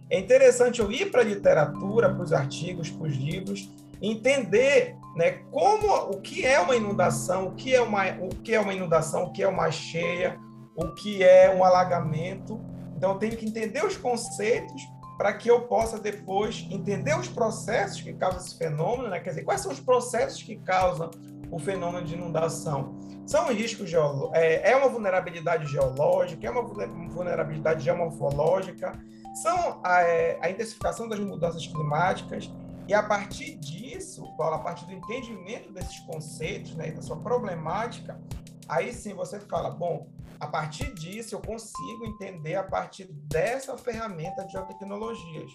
é 0.10 0.20
interessante 0.20 0.80
eu 0.80 0.92
ir 0.92 1.12
para 1.12 1.22
a 1.22 1.26
literatura, 1.26 2.14
para 2.14 2.24
os 2.24 2.32
artigos, 2.32 2.90
para 2.90 3.08
os 3.08 3.16
livros, 3.16 3.70
entender 4.02 4.96
né, 5.16 5.32
como 5.52 5.88
o 6.12 6.22
que 6.22 6.46
é 6.46 6.60
uma 6.60 6.76
inundação, 6.76 7.48
o 7.48 7.52
que 7.56 7.74
é 7.74 7.82
uma, 7.82 8.04
o 8.22 8.30
que 8.30 8.54
é 8.54 8.60
uma 8.60 8.74
inundação, 8.74 9.24
o 9.24 9.32
que 9.32 9.44
é 9.44 9.48
uma 9.48 9.72
cheia, 9.72 10.38
o 10.76 10.90
que 10.90 11.24
é 11.24 11.54
um 11.54 11.64
alagamento. 11.64 12.60
Então, 12.96 13.12
eu 13.12 13.18
tenho 13.18 13.38
que 13.38 13.46
entender 13.46 13.84
os 13.86 13.98
conceitos 13.98 14.82
para 15.18 15.34
que 15.34 15.50
eu 15.50 15.62
possa 15.62 16.00
depois 16.00 16.68
entender 16.70 17.18
os 17.18 17.28
processos 17.28 18.02
que 18.02 18.14
causam 18.14 18.40
esse 18.40 18.58
fenômeno, 18.58 19.10
né? 19.10 19.20
quer 19.20 19.30
dizer, 19.30 19.44
quais 19.44 19.62
são 19.62 19.72
os 19.72 19.80
processos 19.80 20.42
que 20.42 20.56
causam 20.58 21.12
o 21.52 21.60
fenômeno 21.60 22.06
de 22.06 22.16
inundação. 22.16 22.96
São 23.26 23.48
riscos 23.54 23.90
geológicos, 23.90 24.38
é, 24.38 24.72
é 24.72 24.76
uma 24.76 24.90
vulnerabilidade 24.90 25.66
geológica, 25.68 26.46
é 26.46 26.50
uma 26.50 26.64
vulnerabilidade 26.64 27.84
geomorfológica, 27.84 29.00
são 29.42 29.80
a, 29.84 30.02
é, 30.02 30.38
a 30.42 30.50
intensificação 30.50 31.08
das 31.08 31.20
mudanças 31.20 31.66
climáticas, 31.66 32.52
e 32.88 32.94
a 32.94 33.02
partir 33.02 33.56
disso, 33.56 34.36
Paulo, 34.36 34.56
a 34.56 34.60
partir 34.60 34.86
do 34.86 34.92
entendimento 34.92 35.72
desses 35.72 36.00
conceitos 36.00 36.76
né, 36.76 36.92
da 36.92 37.02
sua 37.02 37.18
problemática, 37.18 38.20
aí 38.68 38.94
sim 38.94 39.14
você 39.14 39.40
fala, 39.40 39.70
bom, 39.70 40.10
a 40.40 40.48
partir 40.48 40.94
disso 40.94 41.36
eu 41.36 41.40
consigo 41.40 42.06
entender 42.06 42.56
a 42.56 42.64
partir 42.64 43.06
dessa 43.30 43.78
ferramenta 43.78 44.44
de 44.44 44.52
geotecnologias. 44.52 45.50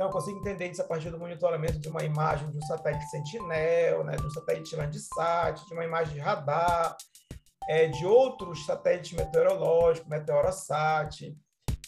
Então, 0.00 0.08
eu 0.08 0.12
consigo 0.14 0.38
entender 0.38 0.70
isso 0.70 0.80
a 0.80 0.86
partir 0.86 1.10
do 1.10 1.18
monitoramento 1.18 1.78
de 1.78 1.86
uma 1.86 2.02
imagem 2.02 2.50
de 2.50 2.56
um 2.56 2.62
satélite 2.62 3.04
Sentinel, 3.10 4.02
né, 4.02 4.16
de 4.16 4.24
um 4.24 4.30
satélite 4.30 4.74
Landsat, 4.74 5.62
de 5.66 5.74
uma 5.74 5.84
imagem 5.84 6.14
de 6.14 6.20
radar, 6.20 6.96
é, 7.68 7.86
de 7.86 8.06
outros 8.06 8.64
satélites 8.64 9.12
meteorológicos, 9.12 10.08
Meteorosat, 10.08 11.36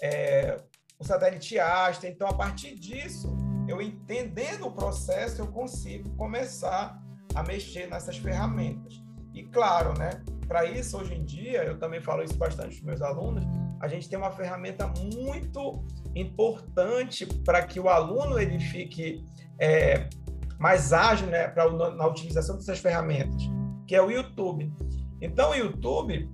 é, 0.03 0.59
o 0.98 1.05
satélite 1.05 1.59
Astra. 1.59 2.07
Então, 2.07 2.29
a 2.29 2.35
partir 2.35 2.79
disso, 2.79 3.35
eu 3.66 3.81
entendendo 3.81 4.66
o 4.66 4.72
processo, 4.72 5.40
eu 5.40 5.46
consigo 5.46 6.14
começar 6.14 7.03
a 7.35 7.42
mexer 7.42 7.88
nessas 7.88 8.18
ferramentas. 8.18 9.03
E 9.33 9.42
claro, 9.44 9.98
né, 9.98 10.22
para 10.46 10.66
isso, 10.66 10.98
hoje 10.98 11.14
em 11.14 11.25
dia, 11.25 11.64
eu 11.64 11.79
também 11.79 12.03
falo 12.03 12.22
isso 12.22 12.37
bastante 12.37 12.77
para 12.77 12.88
meus 12.88 13.01
alunos, 13.01 13.42
a 13.81 13.88
gente 13.88 14.07
tem 14.07 14.18
uma 14.18 14.31
ferramenta 14.31 14.87
muito 14.87 15.83
importante 16.14 17.27
para 17.44 17.62
que 17.62 17.81
o 17.81 17.88
aluno 17.88 18.38
ele 18.38 18.59
fique 18.59 19.25
é, 19.59 20.09
mais 20.59 20.92
ágil 20.92 21.27
né, 21.27 21.48
pra, 21.48 21.70
na 21.70 22.07
utilização 22.07 22.57
dessas 22.57 22.79
ferramentas, 22.79 23.42
que 23.87 23.94
é 23.94 24.03
o 24.03 24.11
YouTube. 24.11 24.72
Então, 25.20 25.51
o 25.51 25.55
YouTube, 25.55 26.29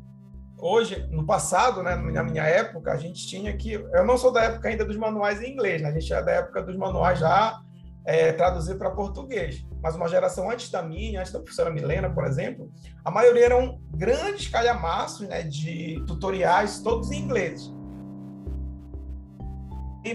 hoje, 0.59 1.07
no 1.11 1.25
passado, 1.25 1.83
né, 1.83 1.95
na 1.97 2.23
minha 2.23 2.45
época, 2.45 2.93
a 2.93 2.97
gente 2.97 3.27
tinha 3.27 3.57
que. 3.57 3.73
Eu 3.73 4.05
não 4.05 4.17
sou 4.17 4.33
da 4.33 4.45
época 4.45 4.69
ainda 4.69 4.85
dos 4.85 4.97
manuais 4.97 5.43
em 5.43 5.53
inglês, 5.53 5.83
né, 5.83 5.89
a 5.89 5.93
gente 5.93 6.13
é 6.13 6.23
da 6.23 6.33
época 6.33 6.63
dos 6.63 6.77
manuais 6.77 7.19
já 7.19 7.61
é, 8.05 8.33
traduzir 8.33 8.77
para 8.79 8.91
português. 8.91 9.67
Mas 9.83 9.95
uma 9.95 10.09
geração 10.09 10.51
antes 10.51 10.71
da 10.71 10.83
minha, 10.83 11.21
antes 11.21 11.33
da 11.33 11.41
professora 11.41 11.71
Milena, 11.71 12.11
por 12.11 12.27
exemplo, 12.27 12.71
a 13.05 13.11
maioria 13.11 13.45
eram 13.45 13.79
grandes 13.91 14.49
calhamaços 14.49 15.29
né, 15.29 15.43
de 15.43 16.03
tutoriais, 16.07 16.81
todos 16.81 17.11
em 17.11 17.21
inglês. 17.21 17.71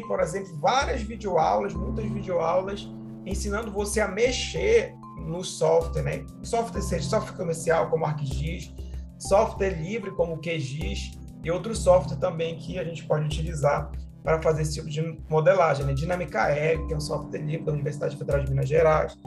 Por 0.02 0.20
exemplo, 0.20 0.56
várias 0.60 1.02
videoaulas, 1.02 1.74
muitas 1.74 2.06
videoaulas, 2.06 2.88
ensinando 3.26 3.72
você 3.72 4.02
a 4.02 4.08
mexer 4.08 4.94
no 5.26 5.44
software, 5.44 6.04
né? 6.04 6.26
Software 6.44 6.82
seja 6.82 7.10
software 7.10 7.38
comercial 7.38 7.90
como 7.90 8.06
ArcGIS, 8.06 8.74
software 9.20 9.82
livre 9.82 10.12
como 10.12 10.38
QGIS 10.38 11.18
e 11.44 11.52
outros 11.52 11.80
software 11.80 12.18
também 12.18 12.58
que 12.58 12.78
a 12.78 12.84
gente 12.84 13.06
pode 13.06 13.26
utilizar 13.26 13.92
para 14.24 14.42
fazer 14.42 14.62
esse 14.62 14.76
tipo 14.76 14.90
de 14.90 15.20
modelagem, 15.30 15.86
né? 15.86 15.94
Dinâmica 15.94 16.50
E, 16.52 16.78
que 16.88 16.94
é 16.94 16.98
um 16.98 17.02
software 17.02 17.40
livre 17.40 17.66
da 17.66 17.74
Universidade 17.74 18.16
Federal 18.16 18.44
de 18.44 18.50
Minas 18.50 18.70
Gerais. 18.70 19.18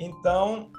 Então, 0.00 0.70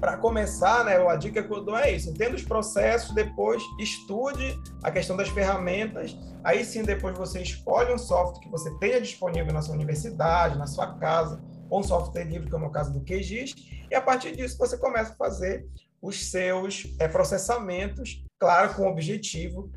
para 0.00 0.16
começar, 0.16 0.84
né, 0.84 0.96
a 0.96 1.16
dica 1.16 1.42
que 1.42 1.52
eu 1.52 1.64
dou 1.64 1.76
é 1.76 1.92
isso: 1.92 2.10
entenda 2.10 2.36
os 2.36 2.42
processos, 2.42 3.14
depois 3.14 3.62
estude 3.78 4.58
a 4.82 4.90
questão 4.90 5.16
das 5.16 5.28
ferramentas. 5.28 6.16
Aí 6.44 6.64
sim, 6.64 6.82
depois 6.82 7.16
você 7.16 7.42
escolhe 7.42 7.92
um 7.92 7.98
software 7.98 8.40
que 8.40 8.50
você 8.50 8.70
tenha 8.78 9.00
disponível 9.00 9.52
na 9.52 9.62
sua 9.62 9.74
universidade, 9.74 10.58
na 10.58 10.66
sua 10.66 10.94
casa, 10.94 11.42
ou 11.68 11.80
um 11.80 11.82
software 11.82 12.24
livre, 12.24 12.50
como 12.50 12.66
é 12.66 12.68
o 12.68 12.72
caso 12.72 12.92
do 12.92 13.00
QGIS, 13.00 13.54
e 13.90 13.94
a 13.94 14.00
partir 14.00 14.36
disso 14.36 14.56
você 14.58 14.76
começa 14.78 15.12
a 15.12 15.16
fazer 15.16 15.66
os 16.00 16.30
seus 16.30 16.94
é, 16.98 17.08
processamentos, 17.08 18.24
claro, 18.38 18.74
com 18.74 18.82
o 18.82 18.90
objetivo 18.90 19.70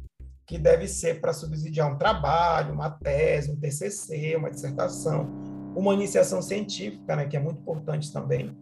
que 0.46 0.58
deve 0.58 0.88
ser 0.88 1.22
para 1.22 1.32
subsidiar 1.32 1.92
um 1.92 1.98
trabalho, 1.98 2.74
uma 2.74 2.90
tese, 2.90 3.52
um 3.52 3.56
TCC, 3.56 4.36
uma 4.36 4.50
dissertação, 4.50 5.30
uma 5.76 5.94
iniciação 5.94 6.42
científica, 6.42 7.16
né, 7.16 7.26
que 7.26 7.38
é 7.38 7.40
muito 7.40 7.62
importante 7.62 8.12
também. 8.12 8.56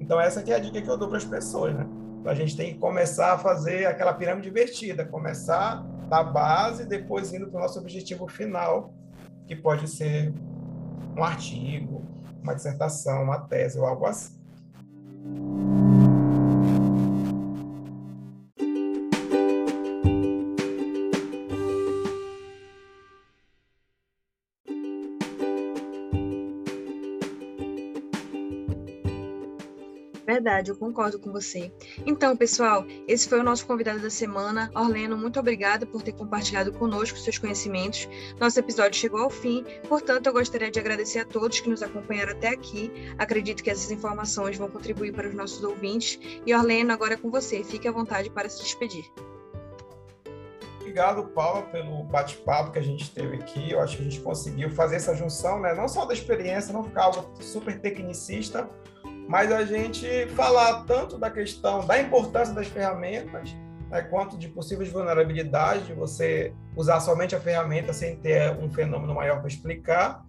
Então, 0.00 0.20
essa 0.20 0.40
é 0.40 0.54
a 0.54 0.58
dica 0.58 0.80
que 0.80 0.88
eu 0.88 0.96
dou 0.96 1.08
para 1.08 1.18
as 1.18 1.24
pessoas, 1.24 1.74
né? 1.74 1.86
Então, 2.20 2.32
a 2.32 2.34
gente 2.34 2.56
tem 2.56 2.74
que 2.74 2.78
começar 2.78 3.32
a 3.32 3.38
fazer 3.38 3.86
aquela 3.86 4.12
pirâmide 4.12 4.48
invertida, 4.48 5.04
começar 5.04 5.84
da 6.08 6.22
base, 6.22 6.84
depois 6.84 7.32
indo 7.32 7.48
para 7.48 7.58
o 7.58 7.62
nosso 7.62 7.78
objetivo 7.78 8.28
final, 8.28 8.92
que 9.46 9.56
pode 9.56 9.88
ser 9.88 10.32
um 11.16 11.22
artigo, 11.22 12.04
uma 12.42 12.54
dissertação, 12.54 13.22
uma 13.22 13.40
tese 13.40 13.78
ou 13.78 13.86
algo 13.86 14.06
assim. 14.06 14.36
Verdade, 30.36 30.70
eu 30.70 30.76
concordo 30.76 31.18
com 31.18 31.32
você. 31.32 31.72
Então, 32.04 32.36
pessoal, 32.36 32.84
esse 33.08 33.26
foi 33.26 33.40
o 33.40 33.42
nosso 33.42 33.66
convidado 33.66 34.00
da 34.00 34.10
semana. 34.10 34.70
Orleno, 34.74 35.16
muito 35.16 35.40
obrigada 35.40 35.86
por 35.86 36.02
ter 36.02 36.12
compartilhado 36.12 36.70
conosco 36.72 37.18
seus 37.18 37.38
conhecimentos. 37.38 38.06
Nosso 38.38 38.60
episódio 38.60 39.00
chegou 39.00 39.22
ao 39.22 39.30
fim, 39.30 39.64
portanto, 39.88 40.26
eu 40.26 40.34
gostaria 40.34 40.70
de 40.70 40.78
agradecer 40.78 41.20
a 41.20 41.24
todos 41.24 41.58
que 41.58 41.70
nos 41.70 41.82
acompanharam 41.82 42.32
até 42.32 42.48
aqui. 42.48 42.92
Acredito 43.16 43.64
que 43.64 43.70
essas 43.70 43.90
informações 43.90 44.58
vão 44.58 44.68
contribuir 44.68 45.14
para 45.14 45.26
os 45.26 45.34
nossos 45.34 45.64
ouvintes. 45.64 46.20
E 46.44 46.54
Orleno, 46.54 46.92
agora 46.92 47.14
é 47.14 47.16
com 47.16 47.30
você. 47.30 47.64
Fique 47.64 47.88
à 47.88 47.92
vontade 47.92 48.28
para 48.28 48.46
se 48.50 48.62
despedir. 48.62 49.10
Obrigado, 50.78 51.24
Paula, 51.28 51.62
pelo 51.62 52.04
bate-papo 52.04 52.72
que 52.72 52.78
a 52.78 52.82
gente 52.82 53.10
teve 53.10 53.36
aqui. 53.36 53.70
Eu 53.70 53.80
acho 53.80 53.96
que 53.96 54.02
a 54.02 54.04
gente 54.04 54.20
conseguiu 54.20 54.70
fazer 54.70 54.96
essa 54.96 55.14
junção, 55.14 55.60
né? 55.60 55.74
não 55.74 55.88
só 55.88 56.04
da 56.04 56.12
experiência, 56.12 56.74
não 56.74 56.84
ficar 56.84 57.04
algo 57.04 57.32
super 57.40 57.80
tecnicista, 57.80 58.68
mas 59.28 59.50
a 59.50 59.64
gente 59.64 60.26
falar 60.28 60.84
tanto 60.84 61.18
da 61.18 61.30
questão 61.30 61.84
da 61.84 62.00
importância 62.00 62.54
das 62.54 62.68
ferramentas, 62.68 63.54
né, 63.90 64.02
quanto 64.02 64.38
de 64.38 64.48
possíveis 64.48 64.90
vulnerabilidades, 64.90 65.86
de 65.86 65.92
você 65.92 66.52
usar 66.76 67.00
somente 67.00 67.34
a 67.34 67.40
ferramenta 67.40 67.92
sem 67.92 68.16
ter 68.16 68.52
um 68.52 68.70
fenômeno 68.70 69.14
maior 69.14 69.38
para 69.38 69.48
explicar. 69.48 70.24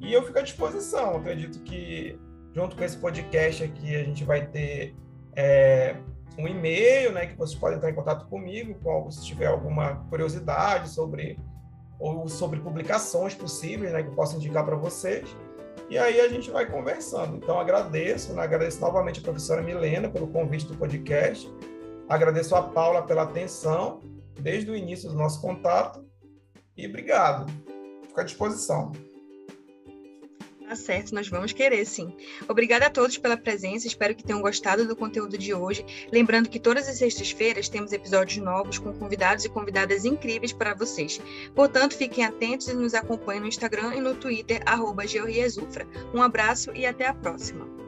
E 0.00 0.12
eu 0.12 0.22
fico 0.22 0.38
à 0.38 0.42
disposição. 0.42 1.12
Eu 1.12 1.18
acredito 1.18 1.60
que, 1.60 2.18
junto 2.54 2.76
com 2.76 2.84
esse 2.84 2.98
podcast 2.98 3.64
aqui, 3.64 3.96
a 3.96 4.04
gente 4.04 4.24
vai 4.24 4.46
ter 4.46 4.94
é, 5.34 5.96
um 6.38 6.46
e-mail, 6.46 7.12
né, 7.12 7.26
que 7.26 7.36
vocês 7.36 7.58
podem 7.58 7.78
entrar 7.78 7.90
em 7.90 7.94
contato 7.94 8.26
comigo, 8.28 8.74
com, 8.82 9.10
se 9.10 9.24
tiver 9.24 9.46
alguma 9.46 9.96
curiosidade 10.10 10.90
sobre 10.90 11.38
ou 11.98 12.28
sobre 12.28 12.60
publicações 12.60 13.34
possíveis, 13.34 13.92
né, 13.92 14.02
que 14.02 14.10
eu 14.10 14.14
posso 14.14 14.36
indicar 14.36 14.64
para 14.64 14.76
vocês. 14.76 15.34
E 15.88 15.96
aí 15.96 16.20
a 16.20 16.28
gente 16.28 16.50
vai 16.50 16.66
conversando. 16.66 17.36
Então 17.36 17.60
agradeço, 17.60 18.32
né? 18.32 18.42
agradeço 18.42 18.80
novamente 18.80 19.20
a 19.20 19.22
professora 19.22 19.62
Milena 19.62 20.08
pelo 20.08 20.26
convite 20.26 20.66
do 20.66 20.76
podcast, 20.76 21.48
agradeço 22.08 22.54
a 22.54 22.62
Paula 22.62 23.02
pela 23.02 23.22
atenção 23.22 24.00
desde 24.40 24.70
o 24.70 24.76
início 24.76 25.08
do 25.08 25.14
nosso 25.14 25.40
contato 25.40 26.04
e 26.76 26.86
obrigado. 26.86 27.50
Fico 28.06 28.20
à 28.20 28.24
disposição. 28.24 28.92
Tá 30.68 30.74
certo, 30.74 31.14
nós 31.14 31.28
vamos 31.28 31.52
querer 31.52 31.84
sim. 31.84 32.12
Obrigada 32.48 32.86
a 32.86 32.90
todos 32.90 33.16
pela 33.16 33.36
presença, 33.36 33.86
espero 33.86 34.16
que 34.16 34.24
tenham 34.24 34.42
gostado 34.42 34.84
do 34.84 34.96
conteúdo 34.96 35.38
de 35.38 35.54
hoje. 35.54 35.86
Lembrando 36.10 36.48
que 36.48 36.58
todas 36.58 36.88
as 36.88 36.98
sextas-feiras 36.98 37.68
temos 37.68 37.92
episódios 37.92 38.44
novos 38.44 38.76
com 38.76 38.92
convidados 38.92 39.44
e 39.44 39.48
convidadas 39.48 40.04
incríveis 40.04 40.52
para 40.52 40.74
vocês. 40.74 41.20
Portanto, 41.54 41.96
fiquem 41.96 42.24
atentos 42.24 42.66
e 42.66 42.74
nos 42.74 42.94
acompanhem 42.94 43.42
no 43.42 43.48
Instagram 43.48 43.94
e 43.94 44.00
no 44.00 44.16
Twitter, 44.16 44.60
arroba 44.66 45.04
Um 46.12 46.20
abraço 46.20 46.72
e 46.74 46.84
até 46.84 47.06
a 47.06 47.14
próxima. 47.14 47.85